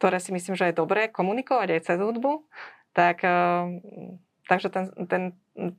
ktoré 0.00 0.16
si 0.16 0.32
myslím, 0.32 0.56
že 0.56 0.72
je 0.72 0.80
dobré 0.80 1.12
komunikovať 1.12 1.68
aj 1.76 1.84
cez 1.84 1.98
hudbu, 2.00 2.48
tak 2.92 3.24
Takže 4.48 4.68
ten, 4.68 4.84
ten, 5.06 5.22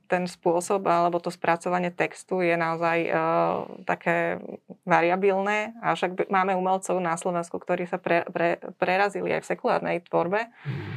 ten 0.06 0.30
spôsob 0.30 0.86
alebo 0.86 1.18
to 1.18 1.34
spracovanie 1.34 1.90
textu 1.90 2.38
je 2.38 2.54
naozaj 2.54 2.98
uh, 3.10 3.66
také 3.82 4.38
variabilné. 4.86 5.74
A 5.82 5.98
však 5.98 6.30
máme 6.30 6.54
umelcov 6.54 6.94
na 7.02 7.18
Slovensku, 7.18 7.58
ktorí 7.58 7.90
sa 7.90 7.98
pre, 7.98 8.22
pre, 8.30 8.62
prerazili 8.78 9.34
aj 9.34 9.42
v 9.42 9.50
sekulárnej 9.50 9.96
tvorbe. 10.06 10.46
Mm. 10.62 10.94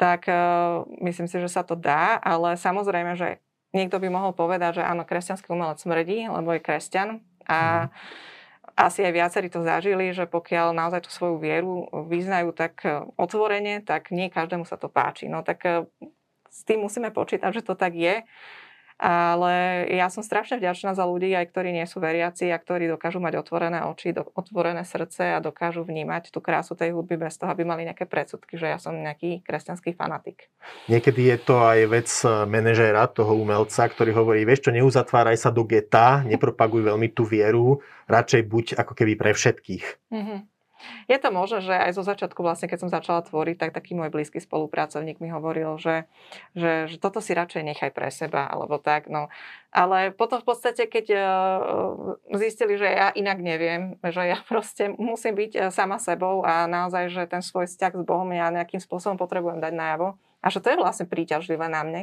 Tak 0.00 0.20
uh, 0.26 0.88
myslím 1.04 1.28
si, 1.28 1.36
že 1.36 1.52
sa 1.52 1.68
to 1.68 1.76
dá, 1.76 2.16
ale 2.16 2.56
samozrejme, 2.56 3.12
že 3.12 3.44
niekto 3.76 4.00
by 4.00 4.08
mohol 4.08 4.32
povedať, 4.32 4.80
že 4.80 4.88
áno, 4.88 5.04
kresťanský 5.04 5.52
umelec 5.52 5.84
smrdí, 5.84 6.24
lebo 6.24 6.56
je 6.56 6.64
kresťan. 6.64 7.20
A 7.44 7.86
mm. 7.86 7.88
asi 8.72 9.04
aj 9.04 9.12
viacerí 9.12 9.52
to 9.52 9.60
zažili, 9.60 10.16
že 10.16 10.24
pokiaľ 10.24 10.72
naozaj 10.72 11.04
tú 11.04 11.12
svoju 11.12 11.36
vieru 11.44 11.92
vyznajú 12.08 12.56
tak 12.56 12.80
otvorene, 13.20 13.84
tak 13.84 14.16
nie 14.16 14.32
každému 14.32 14.64
sa 14.64 14.80
to 14.80 14.88
páči. 14.88 15.28
No 15.28 15.44
tak 15.44 15.68
s 16.54 16.62
tým 16.62 16.86
musíme 16.86 17.10
počítať, 17.10 17.50
že 17.50 17.66
to 17.66 17.74
tak 17.74 17.98
je. 17.98 18.22
Ale 18.94 19.84
ja 19.90 20.06
som 20.06 20.22
strašne 20.22 20.62
vďačná 20.62 20.94
za 20.94 21.02
ľudí, 21.02 21.34
aj 21.34 21.50
ktorí 21.50 21.74
nie 21.74 21.82
sú 21.82 21.98
veriaci 21.98 22.46
a 22.54 22.62
ktorí 22.62 22.86
dokážu 22.86 23.18
mať 23.18 23.42
otvorené 23.42 23.82
oči, 23.90 24.14
do, 24.14 24.22
otvorené 24.38 24.86
srdce 24.86 25.34
a 25.34 25.42
dokážu 25.42 25.82
vnímať 25.82 26.30
tú 26.30 26.38
krásu 26.38 26.78
tej 26.78 26.94
hudby 26.94 27.18
bez 27.18 27.34
toho, 27.34 27.50
aby 27.50 27.66
mali 27.66 27.82
nejaké 27.82 28.06
predsudky, 28.06 28.54
že 28.54 28.70
ja 28.70 28.78
som 28.78 28.94
nejaký 28.94 29.42
kresťanský 29.42 29.98
fanatik. 29.98 30.46
Niekedy 30.86 31.26
je 31.26 31.38
to 31.42 31.58
aj 31.58 31.78
vec 31.90 32.08
manažéra 32.46 33.10
toho 33.10 33.34
umelca, 33.34 33.82
ktorý 33.90 34.14
hovorí, 34.14 34.46
vieš 34.46 34.70
čo, 34.70 34.70
neuzatváraj 34.70 35.42
sa 35.42 35.50
do 35.50 35.66
geta, 35.66 36.22
nepropaguj 36.22 36.86
veľmi 36.86 37.10
tú 37.10 37.26
vieru, 37.26 37.82
radšej 38.06 38.46
buď 38.46 38.64
ako 38.78 38.94
keby 38.94 39.18
pre 39.18 39.34
všetkých. 39.34 39.84
Mm-hmm. 40.14 40.53
Je 41.06 41.18
to 41.20 41.28
možné, 41.28 41.60
že 41.60 41.74
aj 41.74 41.92
zo 41.96 42.04
začiatku, 42.04 42.40
vlastne, 42.40 42.66
keď 42.66 42.78
som 42.86 42.90
začala 42.90 43.20
tvoriť, 43.24 43.56
tak 43.60 43.70
taký 43.76 43.92
môj 43.92 44.08
blízky 44.08 44.40
spolupracovník 44.40 45.20
mi 45.20 45.28
hovoril, 45.28 45.76
že, 45.76 46.08
že, 46.56 46.88
že 46.88 46.96
toto 46.96 47.20
si 47.20 47.36
radšej 47.36 47.62
nechaj 47.62 47.90
pre 47.92 48.08
seba, 48.08 48.48
alebo 48.48 48.80
tak. 48.80 49.12
No. 49.12 49.28
Ale 49.74 50.14
potom 50.14 50.40
v 50.40 50.46
podstate, 50.48 50.86
keď 50.86 51.06
uh, 51.12 51.22
zistili, 52.38 52.78
že 52.78 52.88
ja 52.88 53.10
inak 53.12 53.42
neviem, 53.42 54.00
že 54.00 54.22
ja 54.24 54.38
proste 54.50 54.92
musím 54.96 55.36
byť 55.36 55.52
uh, 55.56 55.62
sama 55.68 56.00
sebou 56.00 56.42
a 56.46 56.64
naozaj, 56.64 57.12
že 57.12 57.22
ten 57.28 57.42
svoj 57.44 57.68
vzťah 57.68 57.92
s 58.00 58.02
Bohom 58.02 58.30
ja 58.32 58.48
nejakým 58.54 58.80
spôsobom 58.80 59.20
potrebujem 59.20 59.60
dať 59.60 59.72
najavo 59.74 60.16
a 60.44 60.46
že 60.52 60.60
to 60.60 60.68
je 60.72 60.80
vlastne 60.80 61.08
príťažlivé 61.08 61.66
na 61.72 61.82
mne 61.84 62.02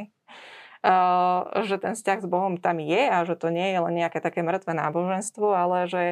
že 1.62 1.78
ten 1.78 1.94
vzťah 1.94 2.18
s 2.22 2.26
Bohom 2.26 2.58
tam 2.58 2.82
je 2.82 3.02
a 3.06 3.22
že 3.22 3.38
to 3.38 3.54
nie 3.54 3.70
je 3.70 3.78
len 3.78 3.94
nejaké 3.94 4.18
také 4.18 4.42
mŕtve 4.42 4.74
náboženstvo, 4.74 5.54
ale 5.54 5.86
že 5.86 6.02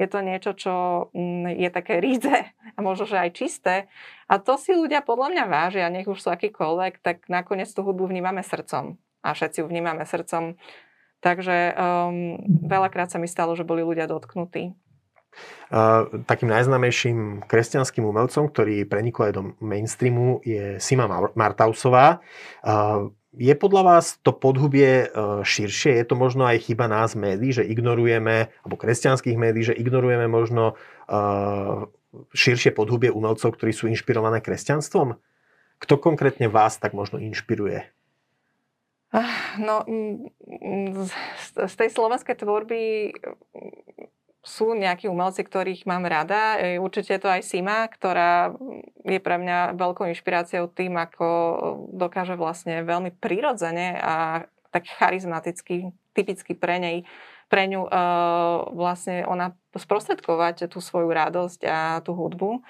je 0.00 0.06
to 0.08 0.24
niečo, 0.24 0.56
čo 0.56 0.74
mm, 1.12 1.52
je 1.52 1.68
také 1.68 2.00
ríze 2.00 2.36
a 2.48 2.78
možno, 2.80 3.04
že 3.04 3.20
aj 3.20 3.30
čisté. 3.36 3.74
A 4.24 4.40
to 4.40 4.56
si 4.56 4.72
ľudia 4.72 5.04
podľa 5.04 5.36
mňa 5.36 5.44
vážia, 5.44 5.92
nech 5.92 6.08
už 6.08 6.24
sú 6.24 6.28
akýkoľvek, 6.32 7.04
tak 7.04 7.28
nakoniec 7.28 7.68
tú 7.68 7.84
hudbu 7.84 8.08
vnímame 8.08 8.40
srdcom. 8.40 8.96
A 9.20 9.28
všetci 9.36 9.60
ju 9.60 9.66
vnímame 9.68 10.08
srdcom. 10.08 10.56
Takže 11.20 11.76
um, 11.76 12.40
veľakrát 12.64 13.12
sa 13.12 13.20
mi 13.20 13.28
stalo, 13.28 13.52
že 13.52 13.68
boli 13.68 13.84
ľudia 13.84 14.08
dotknutí. 14.08 14.72
Uh, 15.68 16.24
takým 16.24 16.48
najznámejším 16.48 17.44
kresťanským 17.44 18.00
umelcom, 18.00 18.48
ktorý 18.48 18.88
prenikol 18.88 19.28
aj 19.28 19.34
do 19.36 19.42
mainstreamu, 19.60 20.40
je 20.40 20.80
Sima 20.80 21.04
Martausová. 21.36 22.24
Uh, 22.64 23.12
je 23.36 23.54
podľa 23.54 23.82
vás 23.84 24.16
to 24.24 24.32
podhubie 24.32 25.06
e, 25.06 25.44
širšie? 25.44 26.00
Je 26.00 26.04
to 26.08 26.16
možno 26.16 26.48
aj 26.48 26.64
chyba 26.64 26.88
nás 26.88 27.12
médií, 27.12 27.52
že 27.52 27.68
ignorujeme, 27.68 28.48
alebo 28.64 28.80
kresťanských 28.80 29.36
médií, 29.36 29.72
že 29.72 29.76
ignorujeme 29.76 30.24
možno 30.24 30.72
e, 30.72 31.14
širšie 32.32 32.72
podhubie 32.72 33.12
umelcov, 33.12 33.52
ktorí 33.52 33.76
sú 33.76 33.92
inšpirované 33.92 34.40
kresťanstvom? 34.40 35.20
Kto 35.76 35.94
konkrétne 36.00 36.48
vás 36.48 36.80
tak 36.80 36.96
možno 36.96 37.20
inšpiruje? 37.20 37.84
Ah, 39.12 39.56
no, 39.60 39.84
z 41.46 41.74
tej 41.76 41.88
slovenskej 41.92 42.36
tvorby 42.42 43.12
sú 44.46 44.78
nejakí 44.78 45.10
umelci, 45.10 45.42
ktorých 45.42 45.90
mám 45.90 46.06
rada. 46.06 46.62
E, 46.62 46.78
určite 46.78 47.18
je 47.18 47.22
to 47.26 47.28
aj 47.28 47.42
Sima, 47.42 47.90
ktorá 47.90 48.54
je 49.02 49.18
pre 49.18 49.36
mňa 49.42 49.74
veľkou 49.74 50.06
inšpiráciou 50.14 50.70
tým, 50.70 50.94
ako 50.94 51.26
dokáže 51.90 52.38
vlastne 52.38 52.86
veľmi 52.86 53.10
prirodzene 53.18 53.98
a 53.98 54.46
tak 54.70 54.86
charizmaticky, 54.86 55.90
typicky 56.14 56.54
pre 56.54 56.78
nej, 56.78 56.96
pre 57.46 57.66
ňu 57.70 57.86
uh, 57.86 58.74
vlastne 58.74 59.22
ona 59.26 59.54
sprostredkovať 59.74 60.66
tú 60.66 60.82
svoju 60.82 61.10
radosť 61.14 61.60
a 61.66 61.78
tú 62.02 62.10
hudbu 62.14 62.62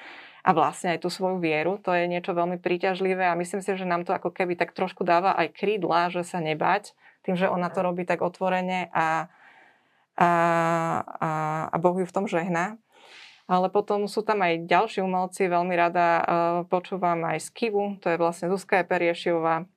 a 0.47 0.51
vlastne 0.53 0.95
aj 0.95 1.03
tú 1.03 1.09
svoju 1.09 1.41
vieru. 1.41 1.81
To 1.83 1.97
je 1.97 2.05
niečo 2.07 2.37
veľmi 2.37 2.61
príťažlivé 2.61 3.27
a 3.27 3.39
myslím 3.41 3.65
si, 3.65 3.73
že 3.73 3.89
nám 3.89 4.05
to 4.05 4.13
ako 4.13 4.31
keby 4.31 4.55
tak 4.55 4.77
trošku 4.77 5.03
dáva 5.03 5.33
aj 5.35 5.57
krídla, 5.57 6.13
že 6.13 6.23
sa 6.23 6.39
nebať 6.45 6.93
tým, 7.27 7.35
že 7.35 7.51
ona 7.51 7.67
to 7.73 7.83
robí 7.83 8.07
tak 8.07 8.23
otvorene 8.23 8.93
a 8.95 9.27
a, 10.17 10.31
a, 11.05 11.31
a 11.71 11.77
Boh 11.77 11.97
ju 12.01 12.09
v 12.09 12.17
tom 12.17 12.27
žehná. 12.27 12.81
Ale 13.47 13.71
potom 13.71 14.11
sú 14.11 14.27
tam 14.27 14.43
aj 14.43 14.67
ďalší 14.67 15.07
umelci, 15.07 15.47
veľmi 15.47 15.71
rada 15.79 16.07
uh, 16.19 16.27
počúvam 16.67 17.23
aj 17.31 17.47
z 17.47 17.49
Kivu, 17.55 17.95
to 18.03 18.11
je 18.11 18.19
vlastne 18.19 18.51
Zuzka 18.51 18.83
Periešiová. 18.83 19.71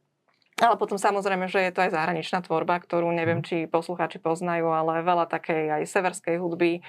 Ale 0.60 0.76
potom 0.76 1.00
samozrejme, 1.00 1.48
že 1.48 1.70
je 1.70 1.72
to 1.72 1.86
aj 1.86 1.94
zahraničná 1.94 2.44
tvorba, 2.44 2.82
ktorú 2.82 3.14
neviem, 3.14 3.40
mhm. 3.40 3.46
či 3.46 3.58
poslucháči 3.70 4.18
poznajú, 4.20 4.74
ale 4.74 5.06
veľa 5.06 5.30
takej 5.30 5.80
aj 5.80 5.84
severskej 5.86 6.36
hudby, 6.42 6.82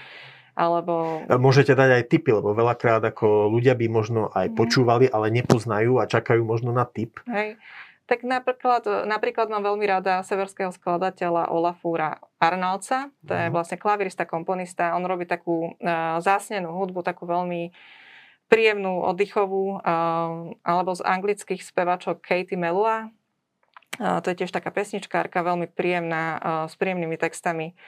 alebo... 0.59 1.23
Môžete 1.31 1.77
dať 1.79 2.01
aj 2.01 2.05
tipy, 2.11 2.35
lebo 2.35 2.57
veľakrát 2.57 3.05
ako 3.07 3.53
ľudia 3.53 3.77
by 3.79 3.87
možno 3.87 4.33
aj 4.33 4.51
mhm. 4.51 4.57
počúvali, 4.57 5.07
ale 5.13 5.29
nepoznajú 5.31 6.01
a 6.01 6.09
čakajú 6.09 6.43
možno 6.43 6.75
na 6.75 6.89
tip. 6.89 7.21
Hej. 7.29 7.61
Tak 8.11 8.27
napríklad, 8.27 9.07
napríklad 9.07 9.47
mám 9.47 9.63
veľmi 9.63 9.87
rada 9.87 10.27
severského 10.27 10.75
skladateľa 10.75 11.47
Olafúra 11.55 12.19
Arnalca, 12.43 13.15
to 13.23 13.39
je 13.39 13.47
mhm. 13.47 13.55
vlastne 13.55 13.79
klavirista, 13.79 14.27
komponista. 14.27 14.99
On 14.99 15.07
robí 15.07 15.31
takú 15.31 15.79
uh, 15.79 16.19
zásnenú 16.19 16.75
hudbu, 16.75 17.07
takú 17.07 17.31
veľmi 17.31 17.71
príjemnú, 18.51 19.07
oddychovú, 19.07 19.79
uh, 19.79 20.51
alebo 20.67 20.91
z 20.91 21.07
anglických 21.07 21.63
spevačok 21.63 22.19
Katie 22.19 22.59
Melua. 22.59 23.15
Uh, 24.03 24.19
to 24.19 24.35
je 24.35 24.43
tiež 24.43 24.51
taká 24.51 24.75
pesničkárka, 24.75 25.47
veľmi 25.47 25.71
príjemná, 25.71 26.25
uh, 26.35 26.41
s 26.67 26.75
príjemnými 26.75 27.15
textami. 27.15 27.79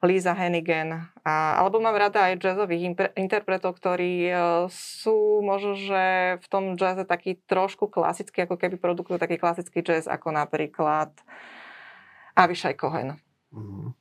Lisa 0.00 0.32
Hennigan. 0.32 1.12
A, 1.20 1.60
alebo 1.60 1.76
mám 1.76 1.92
rada 1.92 2.32
aj 2.32 2.40
jazzových 2.40 2.96
interpretov, 3.20 3.76
ktorí 3.76 4.32
uh, 4.32 4.64
sú 4.72 5.44
možno, 5.44 5.76
že 5.76 6.36
v 6.40 6.46
tom 6.48 6.74
jazze 6.80 7.04
taký 7.04 7.36
trošku 7.44 7.92
klasický, 7.92 8.48
ako 8.48 8.56
keby 8.56 8.80
produkujú 8.80 9.20
taký 9.20 9.36
klasický 9.36 9.84
jazz, 9.84 10.08
ako 10.08 10.32
napríklad 10.32 11.12
Avishai 12.32 12.72
Cohen. 12.72 13.20
Uh-huh. 13.52 13.92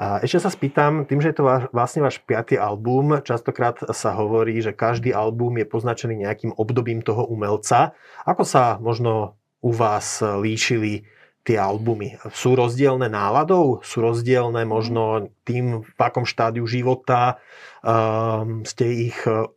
A 0.00 0.24
ešte 0.24 0.40
sa 0.40 0.48
spýtam, 0.48 1.04
tým, 1.04 1.20
že 1.20 1.34
je 1.34 1.42
to 1.42 1.44
vlastne 1.76 2.00
váš 2.00 2.24
piatý 2.24 2.56
album, 2.56 3.20
častokrát 3.20 3.76
sa 3.92 4.16
hovorí, 4.16 4.56
že 4.64 4.72
každý 4.72 5.12
album 5.12 5.60
je 5.60 5.68
poznačený 5.68 6.24
nejakým 6.24 6.56
obdobím 6.56 7.04
toho 7.04 7.28
umelca. 7.28 7.92
Ako 8.24 8.48
sa 8.48 8.80
možno 8.80 9.36
u 9.60 9.76
vás 9.76 10.24
líšili 10.24 11.04
tie 11.44 11.56
albumy? 11.56 12.20
Sú 12.36 12.52
rozdielne 12.52 13.08
náladou? 13.08 13.80
Sú 13.80 14.04
rozdielne 14.04 14.64
možno 14.68 15.32
tým, 15.48 15.82
v 15.84 16.00
akom 16.00 16.28
štádiu 16.28 16.68
života 16.68 17.40
um, 17.80 18.62
ste 18.68 19.10
ich 19.10 19.18
uh, 19.24 19.48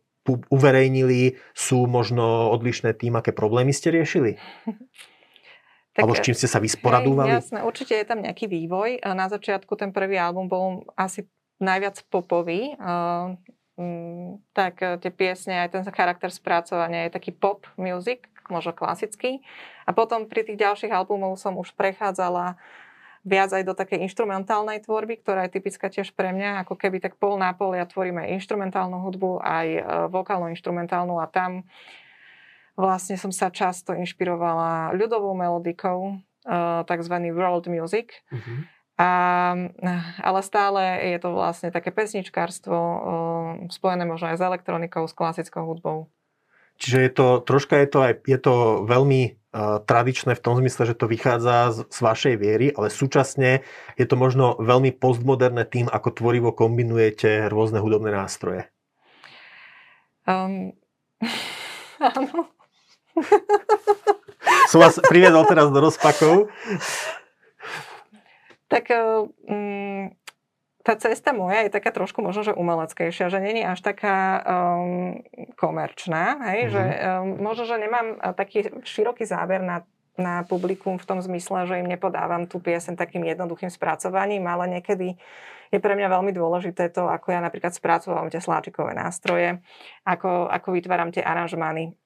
uverejnili? 0.48 1.36
Sú 1.52 1.84
možno 1.84 2.50
odlišné 2.56 2.96
tým, 2.96 3.20
aké 3.20 3.36
problémy 3.36 3.76
ste 3.76 3.92
riešili? 3.92 4.40
Tak, 5.94 6.10
Alebo 6.10 6.18
s 6.18 6.26
čím 6.26 6.34
ste 6.34 6.50
sa 6.50 6.58
vysporadúvali? 6.58 7.30
Hej, 7.30 7.54
jasné, 7.54 7.58
určite 7.62 7.94
je 7.94 8.02
tam 8.02 8.18
nejaký 8.18 8.50
vývoj. 8.50 8.98
Na 9.14 9.30
začiatku 9.30 9.78
ten 9.78 9.94
prvý 9.94 10.18
album 10.18 10.50
bol 10.50 10.66
asi 10.98 11.30
najviac 11.62 12.02
popový. 12.10 12.74
Uh, 12.82 13.38
tak 14.54 14.78
tie 14.78 15.10
piesne, 15.10 15.66
aj 15.66 15.74
ten 15.74 15.82
charakter 15.90 16.30
spracovania 16.30 17.06
je 17.06 17.14
taký 17.14 17.34
pop 17.34 17.66
music, 17.74 18.30
možno 18.48 18.76
klasický. 18.76 19.44
A 19.84 19.92
potom 19.92 20.26
pri 20.28 20.44
tých 20.44 20.60
ďalších 20.60 20.92
albumov 20.92 21.36
som 21.36 21.56
už 21.60 21.72
prechádzala 21.76 22.56
viac 23.24 23.50
aj 23.56 23.64
do 23.64 23.72
takej 23.72 24.04
instrumentálnej 24.04 24.84
tvorby, 24.84 25.24
ktorá 25.24 25.48
je 25.48 25.56
typická 25.56 25.88
tiež 25.88 26.12
pre 26.12 26.30
mňa, 26.30 26.68
ako 26.68 26.76
keby 26.76 27.00
tak 27.00 27.16
pol 27.16 27.40
na 27.40 27.56
pol 27.56 27.72
ja 27.72 27.88
tvoríme 27.88 28.28
instrumentálnu 28.36 29.00
hudbu, 29.00 29.40
aj 29.40 29.66
e, 29.66 29.80
vokálnu 30.12 30.52
instrumentálnu 30.52 31.16
a 31.16 31.24
tam 31.24 31.64
vlastne 32.76 33.16
som 33.16 33.32
sa 33.32 33.48
často 33.48 33.96
inšpirovala 33.96 34.92
ľudovou 34.92 35.32
melodikou, 35.32 36.20
e, 36.44 36.54
tzv. 36.84 37.14
world 37.32 37.64
music. 37.72 38.12
Uh-huh. 38.28 38.68
A, 38.94 39.10
ale 40.22 40.40
stále 40.44 41.02
je 41.16 41.18
to 41.18 41.34
vlastne 41.34 41.72
také 41.72 41.90
pesničkárstvo 41.90 42.76
e, 42.76 42.98
spojené 43.72 44.04
možno 44.04 44.30
aj 44.30 44.38
s 44.38 44.42
elektronikou, 44.44 45.08
s 45.08 45.16
klasickou 45.16 45.64
hudbou. 45.64 46.12
Čiže 46.78 46.98
je 46.98 47.10
to, 47.10 47.26
troška 47.42 47.78
je 47.78 47.88
to 47.88 47.98
aj, 48.02 48.12
je 48.26 48.38
to 48.38 48.54
veľmi 48.84 49.22
uh, 49.30 49.78
tradičné 49.82 50.34
v 50.34 50.42
tom 50.42 50.58
zmysle, 50.58 50.90
že 50.90 50.98
to 50.98 51.06
vychádza 51.06 51.70
z, 51.70 51.78
z 51.86 51.98
vašej 52.02 52.34
viery, 52.34 52.66
ale 52.74 52.90
súčasne 52.90 53.62
je 53.94 54.06
to 54.06 54.18
možno 54.18 54.58
veľmi 54.58 54.90
postmoderné 54.90 55.62
tým, 55.64 55.86
ako 55.86 56.08
tvorivo 56.10 56.50
kombinujete 56.50 57.46
rôzne 57.46 57.78
hudobné 57.78 58.10
nástroje. 58.10 58.66
Um, 60.26 60.74
áno. 62.02 62.50
Som 64.70 64.82
vás 64.82 64.98
priviedol 65.06 65.46
teraz 65.46 65.70
do 65.70 65.78
rozpakov. 65.78 66.50
Tak 68.66 68.90
um, 69.46 70.10
tá 70.84 71.00
cesta 71.00 71.32
moja 71.32 71.64
je 71.64 71.72
taká 71.72 71.88
trošku 71.88 72.20
možno, 72.20 72.44
že 72.44 72.52
umeleckejšia, 72.52 73.32
že 73.32 73.40
není 73.40 73.64
až 73.64 73.80
taká 73.80 74.44
um, 74.44 75.16
komerčná, 75.56 76.52
hej, 76.52 76.68
mm-hmm. 76.68 76.74
že 76.76 76.82
um, 76.84 77.40
možno, 77.40 77.64
že 77.64 77.76
nemám 77.80 78.20
taký 78.36 78.68
široký 78.84 79.24
záber 79.24 79.64
na, 79.64 79.88
na 80.20 80.44
publikum 80.44 81.00
v 81.00 81.08
tom 81.08 81.24
zmysle, 81.24 81.64
že 81.64 81.80
im 81.80 81.88
nepodávam 81.88 82.44
tú 82.44 82.60
piesen 82.60 83.00
takým 83.00 83.24
jednoduchým 83.24 83.72
spracovaním, 83.72 84.44
ale 84.44 84.76
niekedy 84.76 85.16
je 85.72 85.78
pre 85.80 85.96
mňa 85.96 86.20
veľmi 86.20 86.36
dôležité 86.36 86.92
to, 86.92 87.08
ako 87.08 87.32
ja 87.32 87.40
napríklad 87.40 87.72
spracovávam 87.72 88.28
tie 88.28 88.44
sláčikové 88.44 88.92
nástroje, 88.92 89.64
ako, 90.04 90.52
ako 90.52 90.68
vytváram 90.76 91.08
tie 91.08 91.24
aranžmány. 91.24 91.96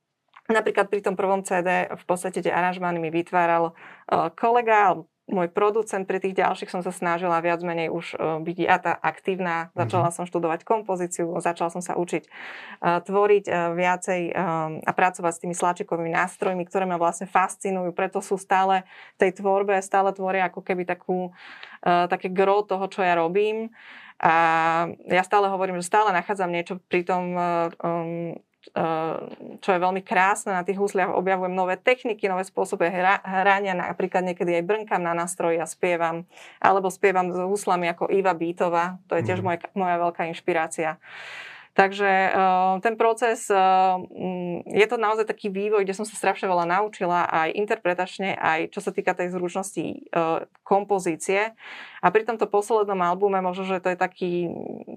Napríklad 0.48 0.86
pri 0.86 1.02
tom 1.02 1.18
prvom 1.18 1.42
CD 1.42 1.90
v 1.90 2.04
podstate 2.06 2.40
tie 2.40 2.54
aranžmány 2.54 3.02
mi 3.02 3.10
vytváral 3.10 3.74
uh, 3.74 4.30
kolega, 4.38 4.96
môj 5.28 5.52
producent, 5.52 6.08
pri 6.08 6.18
tých 6.18 6.40
ďalších 6.40 6.72
som 6.72 6.80
sa 6.80 6.92
snažila 6.92 7.38
viac 7.44 7.60
menej 7.60 7.92
už 7.92 8.16
e, 8.16 8.40
byť 8.42 8.56
ja 8.58 8.76
tá 8.80 8.92
aktívna. 8.96 9.68
Začala 9.76 10.08
mm-hmm. 10.08 10.16
som 10.16 10.28
študovať 10.28 10.64
kompozíciu, 10.64 11.36
začala 11.38 11.68
som 11.68 11.84
sa 11.84 11.94
učiť 11.94 12.24
uh, 12.26 13.00
tvoriť 13.04 13.44
uh, 13.48 13.72
viacej 13.76 14.32
a 14.82 14.90
pracovať 14.92 15.32
s 15.34 15.42
tými 15.44 15.54
sláčikovými 15.54 16.12
nástrojmi, 16.12 16.64
ktoré 16.66 16.88
ma 16.88 16.96
vlastne 16.96 17.28
fascinujú, 17.28 17.92
preto 17.92 18.18
sú 18.24 18.40
stále 18.40 18.84
v 19.16 19.28
tej 19.28 19.30
tvorbe, 19.40 19.78
stále 19.84 20.10
tvoria 20.16 20.48
ako 20.48 20.64
keby 20.64 20.88
takú, 20.88 21.30
také 21.82 22.32
gro 22.32 22.64
toho, 22.64 22.88
čo 22.88 23.04
ja 23.04 23.18
robím. 23.18 23.70
A 24.18 24.34
ja 25.06 25.22
stále 25.22 25.46
hovorím, 25.46 25.78
že 25.78 25.86
stále 25.86 26.10
nachádzam 26.10 26.50
niečo 26.50 26.82
pri 26.90 27.06
tom 27.06 27.24
um, 27.34 28.34
čo 29.58 29.70
je 29.70 29.80
veľmi 29.80 30.02
krásne 30.02 30.52
na 30.52 30.66
tých 30.66 30.76
husliach, 30.76 31.14
objavujem 31.14 31.54
nové 31.54 31.78
techniky, 31.78 32.26
nové 32.26 32.44
spôsoby 32.44 32.90
hrania, 33.24 33.72
napríklad 33.72 34.26
niekedy 34.26 34.60
aj 34.60 34.64
brnkám 34.66 35.02
na 35.02 35.14
nástroji 35.14 35.62
a 35.62 35.66
spievam, 35.66 36.26
alebo 36.58 36.90
spievam 36.90 37.30
s 37.30 37.38
huslami 37.38 37.88
ako 37.90 38.10
Iva 38.10 38.34
Bítová, 38.34 38.98
to 39.06 39.16
je 39.16 39.22
tiež 39.24 39.40
mhm. 39.40 39.46
moja, 39.46 39.58
moja 39.72 39.96
veľká 40.02 40.22
inšpirácia. 40.28 40.98
Takže 41.78 42.34
uh, 42.34 42.82
ten 42.82 42.98
proces, 42.98 43.46
uh, 43.54 44.02
je 44.66 44.86
to 44.90 44.98
naozaj 44.98 45.30
taký 45.30 45.46
vývoj, 45.46 45.86
kde 45.86 45.94
som 45.94 46.02
sa 46.02 46.18
strašne 46.18 46.50
veľa 46.50 46.66
naučila 46.66 47.30
aj 47.30 47.54
interpretačne, 47.54 48.34
aj 48.34 48.74
čo 48.74 48.82
sa 48.82 48.90
týka 48.90 49.14
tej 49.14 49.30
zručnosti 49.30 50.10
uh, 50.10 50.42
kompozície. 50.66 51.54
A 52.02 52.10
pri 52.10 52.26
tomto 52.26 52.50
poslednom 52.50 52.98
albume 52.98 53.38
možno, 53.38 53.62
že 53.62 53.78
to 53.78 53.94
je 53.94 53.98
taký, 53.98 54.50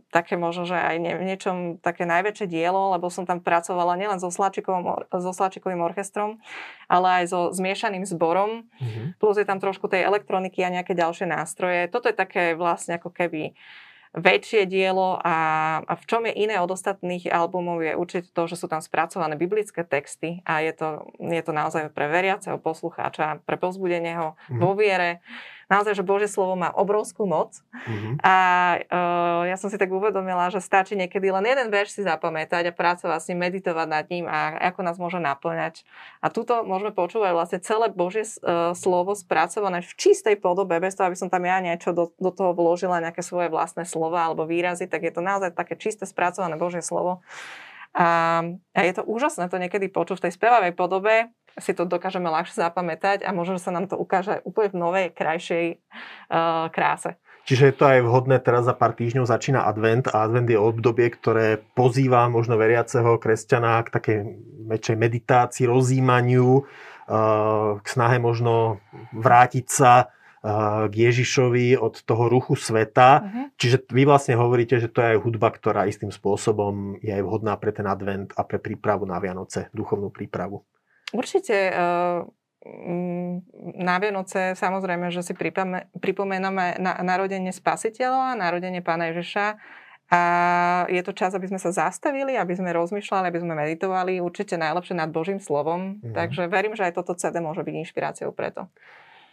také 0.09 0.41
možno, 0.41 0.65
že 0.65 0.73
aj 0.73 0.95
nie, 0.97 1.13
niečom 1.21 1.77
také 1.77 2.09
najväčšie 2.09 2.49
dielo, 2.49 2.97
lebo 2.97 3.13
som 3.13 3.29
tam 3.29 3.45
pracovala 3.45 3.93
nielen 3.93 4.17
so 4.17 4.33
Slačikovým, 4.33 5.05
so 5.13 5.31
Slačikovým 5.37 5.85
orchestrom, 5.85 6.41
ale 6.89 7.21
aj 7.21 7.25
so 7.29 7.53
zmiešaným 7.53 8.09
zborom. 8.09 8.65
Mm-hmm. 8.81 9.21
Plus 9.21 9.37
je 9.37 9.45
tam 9.45 9.61
trošku 9.61 9.85
tej 9.85 10.01
elektroniky 10.01 10.65
a 10.65 10.73
nejaké 10.73 10.97
ďalšie 10.97 11.29
nástroje. 11.29 11.93
Toto 11.93 12.09
je 12.09 12.17
také 12.17 12.57
vlastne 12.57 12.97
ako 12.97 13.13
keby 13.13 13.53
väčšie 14.11 14.67
dielo 14.67 15.15
a, 15.23 15.35
a 15.87 15.93
v 15.95 16.03
čom 16.03 16.27
je 16.27 16.35
iné 16.35 16.59
od 16.59 16.67
ostatných 16.67 17.31
albumov 17.31 17.79
je 17.79 17.95
určite 17.95 18.35
to, 18.35 18.43
že 18.43 18.59
sú 18.59 18.67
tam 18.67 18.83
spracované 18.83 19.39
biblické 19.39 19.87
texty 19.87 20.43
a 20.43 20.59
je 20.59 20.75
to, 20.75 21.07
je 21.15 21.39
to 21.39 21.55
naozaj 21.55 21.87
pre 21.95 22.11
veriaceho 22.11 22.59
poslucháča, 22.59 23.39
pre 23.47 23.55
pozbudenie 23.55 24.11
ho 24.19 24.35
mm. 24.51 24.59
vo 24.59 24.75
viere 24.75 25.23
naozaj, 25.71 25.95
že 25.95 26.03
Božie 26.03 26.27
slovo 26.27 26.59
má 26.59 26.67
obrovskú 26.75 27.23
moc. 27.23 27.63
Mm-hmm. 27.71 28.13
A 28.19 28.35
uh, 28.83 29.41
ja 29.47 29.55
som 29.55 29.71
si 29.71 29.79
tak 29.79 29.87
uvedomila, 29.87 30.51
že 30.51 30.59
stačí 30.59 30.99
niekedy 30.99 31.31
len 31.31 31.47
jeden 31.47 31.71
verš 31.71 31.95
si 31.95 32.01
zapamätať 32.03 32.69
a 32.69 32.75
pracovať 32.75 33.19
s 33.23 33.27
ním, 33.31 33.39
meditovať 33.47 33.87
nad 33.87 34.05
ním 34.11 34.27
a 34.27 34.59
ako 34.59 34.83
nás 34.83 34.99
môže 34.99 35.23
naplňať. 35.23 35.87
A 36.19 36.27
tuto 36.27 36.67
môžeme 36.67 36.91
počúvať 36.91 37.31
vlastne 37.31 37.59
celé 37.63 37.87
Božie 37.87 38.27
uh, 38.27 38.75
slovo 38.75 39.15
spracované 39.15 39.79
v 39.79 39.91
čistej 39.95 40.35
podobe, 40.35 40.75
bez 40.83 40.99
toho, 40.99 41.07
aby 41.07 41.15
som 41.15 41.31
tam 41.31 41.47
ja 41.47 41.63
niečo 41.63 41.95
do, 41.95 42.11
do 42.19 42.35
toho 42.35 42.51
vložila, 42.51 42.99
nejaké 42.99 43.23
svoje 43.23 43.47
vlastné 43.47 43.87
slova 43.87 44.27
alebo 44.27 44.43
výrazy, 44.43 44.91
tak 44.91 45.07
je 45.07 45.13
to 45.15 45.23
naozaj 45.23 45.55
také 45.55 45.79
čisté 45.79 46.03
spracované 46.03 46.59
Božie 46.59 46.83
slovo. 46.83 47.23
A, 47.91 48.39
a 48.71 48.79
je 48.87 48.93
to 48.95 49.03
úžasné 49.03 49.51
to 49.51 49.59
niekedy 49.59 49.91
počuť 49.91 50.23
v 50.23 50.25
tej 50.27 50.33
spevavej 50.39 50.73
podobe, 50.79 51.27
si 51.59 51.71
to 51.75 51.83
dokážeme 51.83 52.29
ľahšie 52.29 52.59
zapamätať 52.59 53.27
a 53.27 53.35
možno 53.35 53.59
sa 53.59 53.73
nám 53.73 53.91
to 53.91 53.99
ukáže 53.99 54.39
úplne 54.47 54.69
v 54.71 54.77
novej, 54.77 55.05
krajšej 55.11 55.65
uh, 56.29 56.71
kráse. 56.71 57.17
Čiže 57.43 57.73
je 57.73 57.75
to 57.75 57.85
aj 57.89 57.99
vhodné, 58.05 58.37
teraz 58.37 58.69
za 58.69 58.77
pár 58.77 58.93
týždňov 58.93 59.25
začína 59.25 59.65
advent 59.65 60.05
a 60.13 60.23
advent 60.23 60.45
je 60.45 60.61
obdobie, 60.61 61.09
ktoré 61.09 61.57
pozýva 61.73 62.29
možno 62.29 62.55
veriaceho 62.55 63.17
kresťana 63.17 63.81
k 63.81 63.89
takej 63.89 64.17
väčšej 64.69 64.95
meditácii, 64.95 65.65
rozímaniu, 65.65 66.61
uh, 66.61 67.81
k 67.81 67.85
snahe 67.89 68.21
možno 68.21 68.77
vrátiť 69.11 69.67
sa 69.67 70.13
k 70.89 70.93
Ježišovi 70.93 71.77
od 71.77 72.01
toho 72.01 72.25
ruchu 72.25 72.57
sveta. 72.57 73.21
Uh-huh. 73.21 73.53
Čiže 73.61 73.85
vy 73.93 74.09
vlastne 74.09 74.33
hovoríte, 74.33 74.81
že 74.81 74.89
to 74.89 75.05
je 75.05 75.13
aj 75.13 75.21
hudba, 75.21 75.53
ktorá 75.53 75.85
istým 75.85 76.09
spôsobom 76.09 76.97
je 76.97 77.13
aj 77.13 77.21
vhodná 77.21 77.53
pre 77.61 77.69
ten 77.69 77.85
advent 77.85 78.33
a 78.33 78.41
pre 78.41 78.57
prípravu 78.57 79.05
na 79.05 79.21
Vianoce, 79.21 79.69
duchovnú 79.69 80.09
prípravu. 80.09 80.65
Určite 81.11 81.71
na 83.77 83.95
Vianoce 83.97 84.53
samozrejme, 84.53 85.09
že 85.09 85.25
si 85.25 85.33
pripomenáme 85.97 86.77
narodenie 86.81 87.49
spasiteľa, 87.49 88.37
narodenie 88.37 88.85
pána 88.85 89.09
Ježiša 89.09 89.57
a 90.11 90.21
je 90.91 91.01
to 91.07 91.15
čas, 91.15 91.31
aby 91.31 91.47
sme 91.47 91.55
sa 91.55 91.71
zastavili, 91.71 92.35
aby 92.35 92.51
sme 92.51 92.75
rozmýšľali, 92.75 93.31
aby 93.31 93.39
sme 93.39 93.55
meditovali, 93.55 94.19
určite 94.19 94.59
najlepšie 94.59 94.91
nad 94.91 95.07
Božím 95.07 95.39
slovom. 95.39 96.03
Mm. 96.03 96.11
Takže 96.11 96.51
verím, 96.51 96.75
že 96.75 96.91
aj 96.91 96.99
toto 96.99 97.15
CD 97.15 97.39
môže 97.39 97.63
byť 97.63 97.75
inšpiráciou 97.87 98.35
preto. 98.35 98.67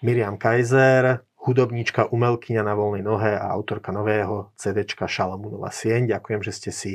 Miriam 0.07 0.39
Kaiser, 0.39 1.27
hudobníčka, 1.43 2.07
umelkyňa 2.15 2.63
na 2.63 2.79
voľnej 2.79 3.03
nohe 3.03 3.35
a 3.35 3.51
autorka 3.51 3.91
nového 3.91 4.55
CDčka 4.55 5.11
Šalamúnova 5.11 5.75
sieň. 5.75 6.15
Ďakujem, 6.15 6.41
že 6.47 6.53
ste 6.55 6.71
si, 6.71 6.93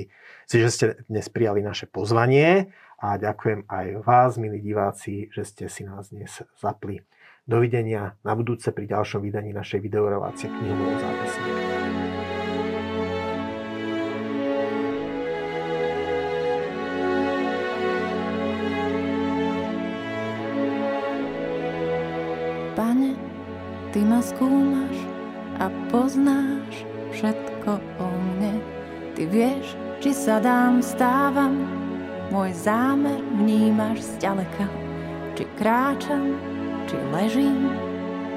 že 0.48 0.72
ste 0.72 0.86
dnes 1.12 1.28
prijali 1.28 1.60
naše 1.60 1.84
pozvanie 1.92 2.72
a 3.04 3.20
ďakujem 3.20 3.68
aj 3.68 4.08
vás, 4.08 4.40
milí 4.40 4.64
diváci, 4.64 5.28
že 5.36 5.44
ste 5.44 5.68
si 5.68 5.84
nás 5.84 6.16
dnes 6.16 6.40
zapli. 6.56 7.04
Dovidenia 7.44 8.16
na 8.24 8.32
budúce 8.32 8.72
pri 8.72 8.88
ďalšom 8.88 9.20
vydaní 9.20 9.52
našej 9.52 9.84
videorelácie 9.84 10.48
knihového 10.48 10.96
zápisníka. 10.96 11.84
Ty 23.94 24.02
ma 24.10 24.26
skúmaš 24.26 24.98
a 25.62 25.70
poznáš 25.94 26.82
všetko 27.14 27.78
o 28.02 28.08
mne. 28.10 28.58
Ty 29.14 29.30
vieš, 29.30 29.78
či 30.02 30.18
sa 30.18 30.42
dám, 30.42 30.82
stávam, 30.82 31.83
môj 32.34 32.50
zámer 32.58 33.22
vnímaš 33.38 34.02
zďaleka. 34.18 34.66
Či 35.38 35.46
kráčam, 35.54 36.34
či 36.90 36.98
ležím, 37.14 37.70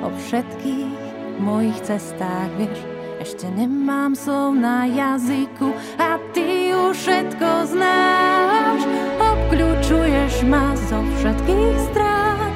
o 0.04 0.12
všetkých 0.12 0.92
mojich 1.40 1.80
cestách 1.80 2.52
vieš. 2.60 2.76
Ešte 3.16 3.48
nemám 3.48 4.12
slov 4.12 4.60
na 4.60 4.84
jazyku 4.84 5.72
a 5.96 6.20
ty 6.36 6.76
už 6.76 6.92
všetko 6.92 7.48
znáš. 7.72 8.84
Obkľúčuješ 9.16 10.44
ma 10.44 10.76
zo 10.92 11.00
všetkých 11.16 11.76
strán. 11.88 12.52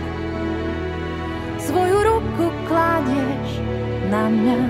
Svoju 1.57 1.96
ruku 2.05 2.53
kladieš 2.68 3.50
na 4.12 4.29
mňa. 4.29 4.61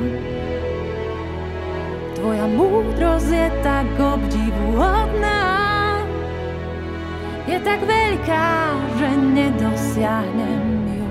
Tvoja 2.14 2.46
múdrosť 2.46 3.30
je 3.34 3.48
tak 3.66 3.90
obdivuhodná, 3.98 5.59
je 7.50 7.58
tak 7.66 7.82
veľká, 7.82 8.48
že 8.94 9.08
nedosiahnem 9.10 10.62
ju. 10.86 11.06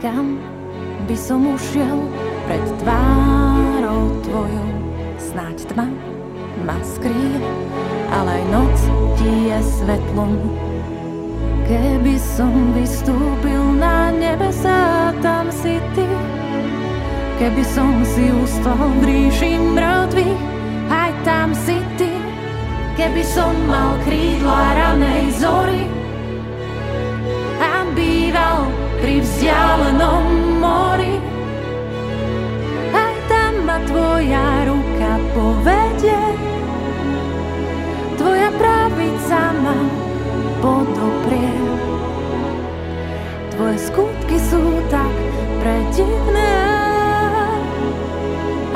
Kam 0.00 0.40
by 1.04 1.16
som 1.20 1.44
ušiel 1.52 2.00
pred 2.48 2.64
tvárou 2.80 4.08
tvojou. 4.24 4.70
Snáď 5.20 5.68
tma 5.68 5.86
ma 6.64 6.80
skrie, 6.80 7.44
ale 8.08 8.40
aj 8.40 8.44
noc 8.48 8.76
ti 9.20 9.52
je 9.52 9.58
svetlom. 9.60 10.32
Keby 11.66 12.14
som 12.22 12.70
vystúpil 12.78 13.74
na 13.74 14.14
nebesa, 14.14 15.10
tam 15.18 15.50
si 15.50 15.82
ty. 15.98 16.06
Keby 17.42 17.64
som 17.66 18.06
si 18.06 18.30
ustal 18.30 18.78
v 19.02 19.02
ríši 19.02 19.58
mŕtvych, 19.74 20.42
aj 20.86 21.10
tam 21.26 21.50
si 21.58 21.82
ty. 21.98 22.14
Keby 22.94 23.22
som 23.26 23.50
mal 23.66 23.98
krídla 24.06 24.62
ranej 24.78 25.26
zory 25.42 25.84
a 27.58 27.82
býval 27.98 28.70
pri 29.02 29.26
vzdialenom 29.26 30.24
mori, 30.62 31.18
tvoja 33.86 34.64
ruka 34.64 35.12
povedie, 35.36 36.22
tvoja 38.16 38.50
pravica 38.56 39.40
ma 39.60 39.95
podoprie. 40.60 41.56
Tvoje 43.56 43.76
skutky 43.88 44.36
sú 44.36 44.60
tak 44.92 45.12
predivné 45.64 46.54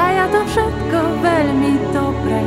a 0.01 0.05
ja 0.09 0.25
to 0.33 0.40
všetko 0.49 0.99
veľmi 1.21 1.73
dobre 1.93 2.40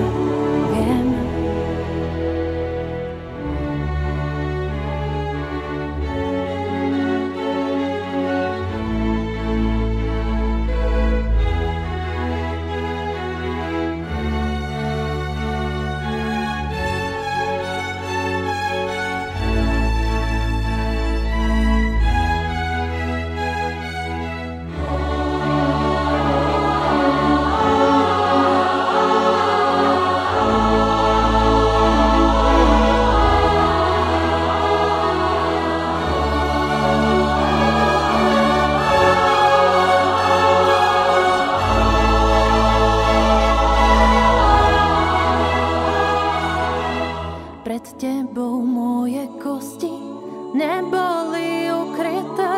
neboli 50.54 51.66
ukryté, 51.74 52.56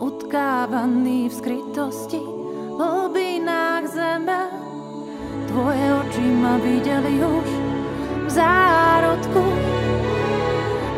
utkávaní 0.00 1.28
v 1.28 1.34
skrytosti, 1.34 2.20
v 2.74 2.80
hlbinách 2.80 3.84
zeme. 3.92 4.40
Tvoje 5.46 5.84
oči 6.00 6.26
ma 6.40 6.56
videli 6.58 7.20
už 7.20 7.48
v 8.24 8.30
zárodku, 8.32 9.44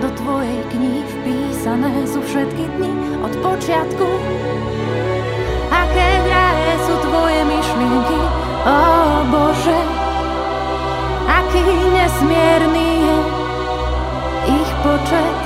do 0.01 0.09
tvojej 0.15 0.61
knihy 0.71 1.03
vpísané 1.03 2.07
sú 2.07 2.23
všetky 2.23 2.65
dni 2.79 2.93
od 3.27 3.33
počiatku. 3.43 4.09
Aké 5.75 6.09
hraje 6.23 6.73
sú 6.87 6.95
tvoje 7.03 7.41
myšlienky, 7.51 8.21
o 8.63 8.79
Bože, 9.35 9.81
aký 11.27 11.65
nesmierný 11.91 12.91
je 13.03 13.19
ich 14.47 14.73
počet. 14.87 15.46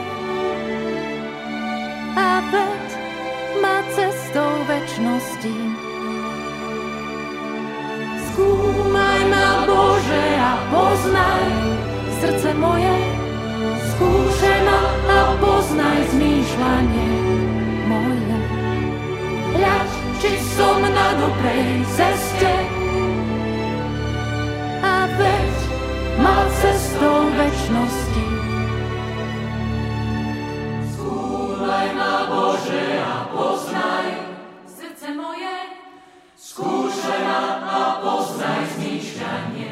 poznaj 10.71 11.47
srdce 12.21 12.53
moje, 12.55 12.97
skúšaj 13.91 14.59
ma 14.63 14.79
a 15.11 15.19
poznaj 15.43 15.99
zmýšľanie 16.15 17.11
moje. 17.91 18.37
Hľaď, 19.59 19.89
či 20.23 20.31
som 20.55 20.79
na 20.79 21.07
dobrej 21.19 21.83
ceste 21.91 22.53
a 24.79 24.95
veď 25.19 25.55
ma 26.23 26.37
cestou 26.63 27.19
väčšnosti. 27.35 28.25
Skúmaj 30.95 31.87
ma, 31.99 32.13
Bože, 32.31 32.85
a 33.03 33.15
poznaj 33.27 34.07
srdce 34.63 35.09
moje, 35.19 35.57
skúšaj 36.39 37.21
ma 37.27 37.43
a 37.59 37.81
poznaj 37.99 38.61
zmýšľanie 38.79 39.70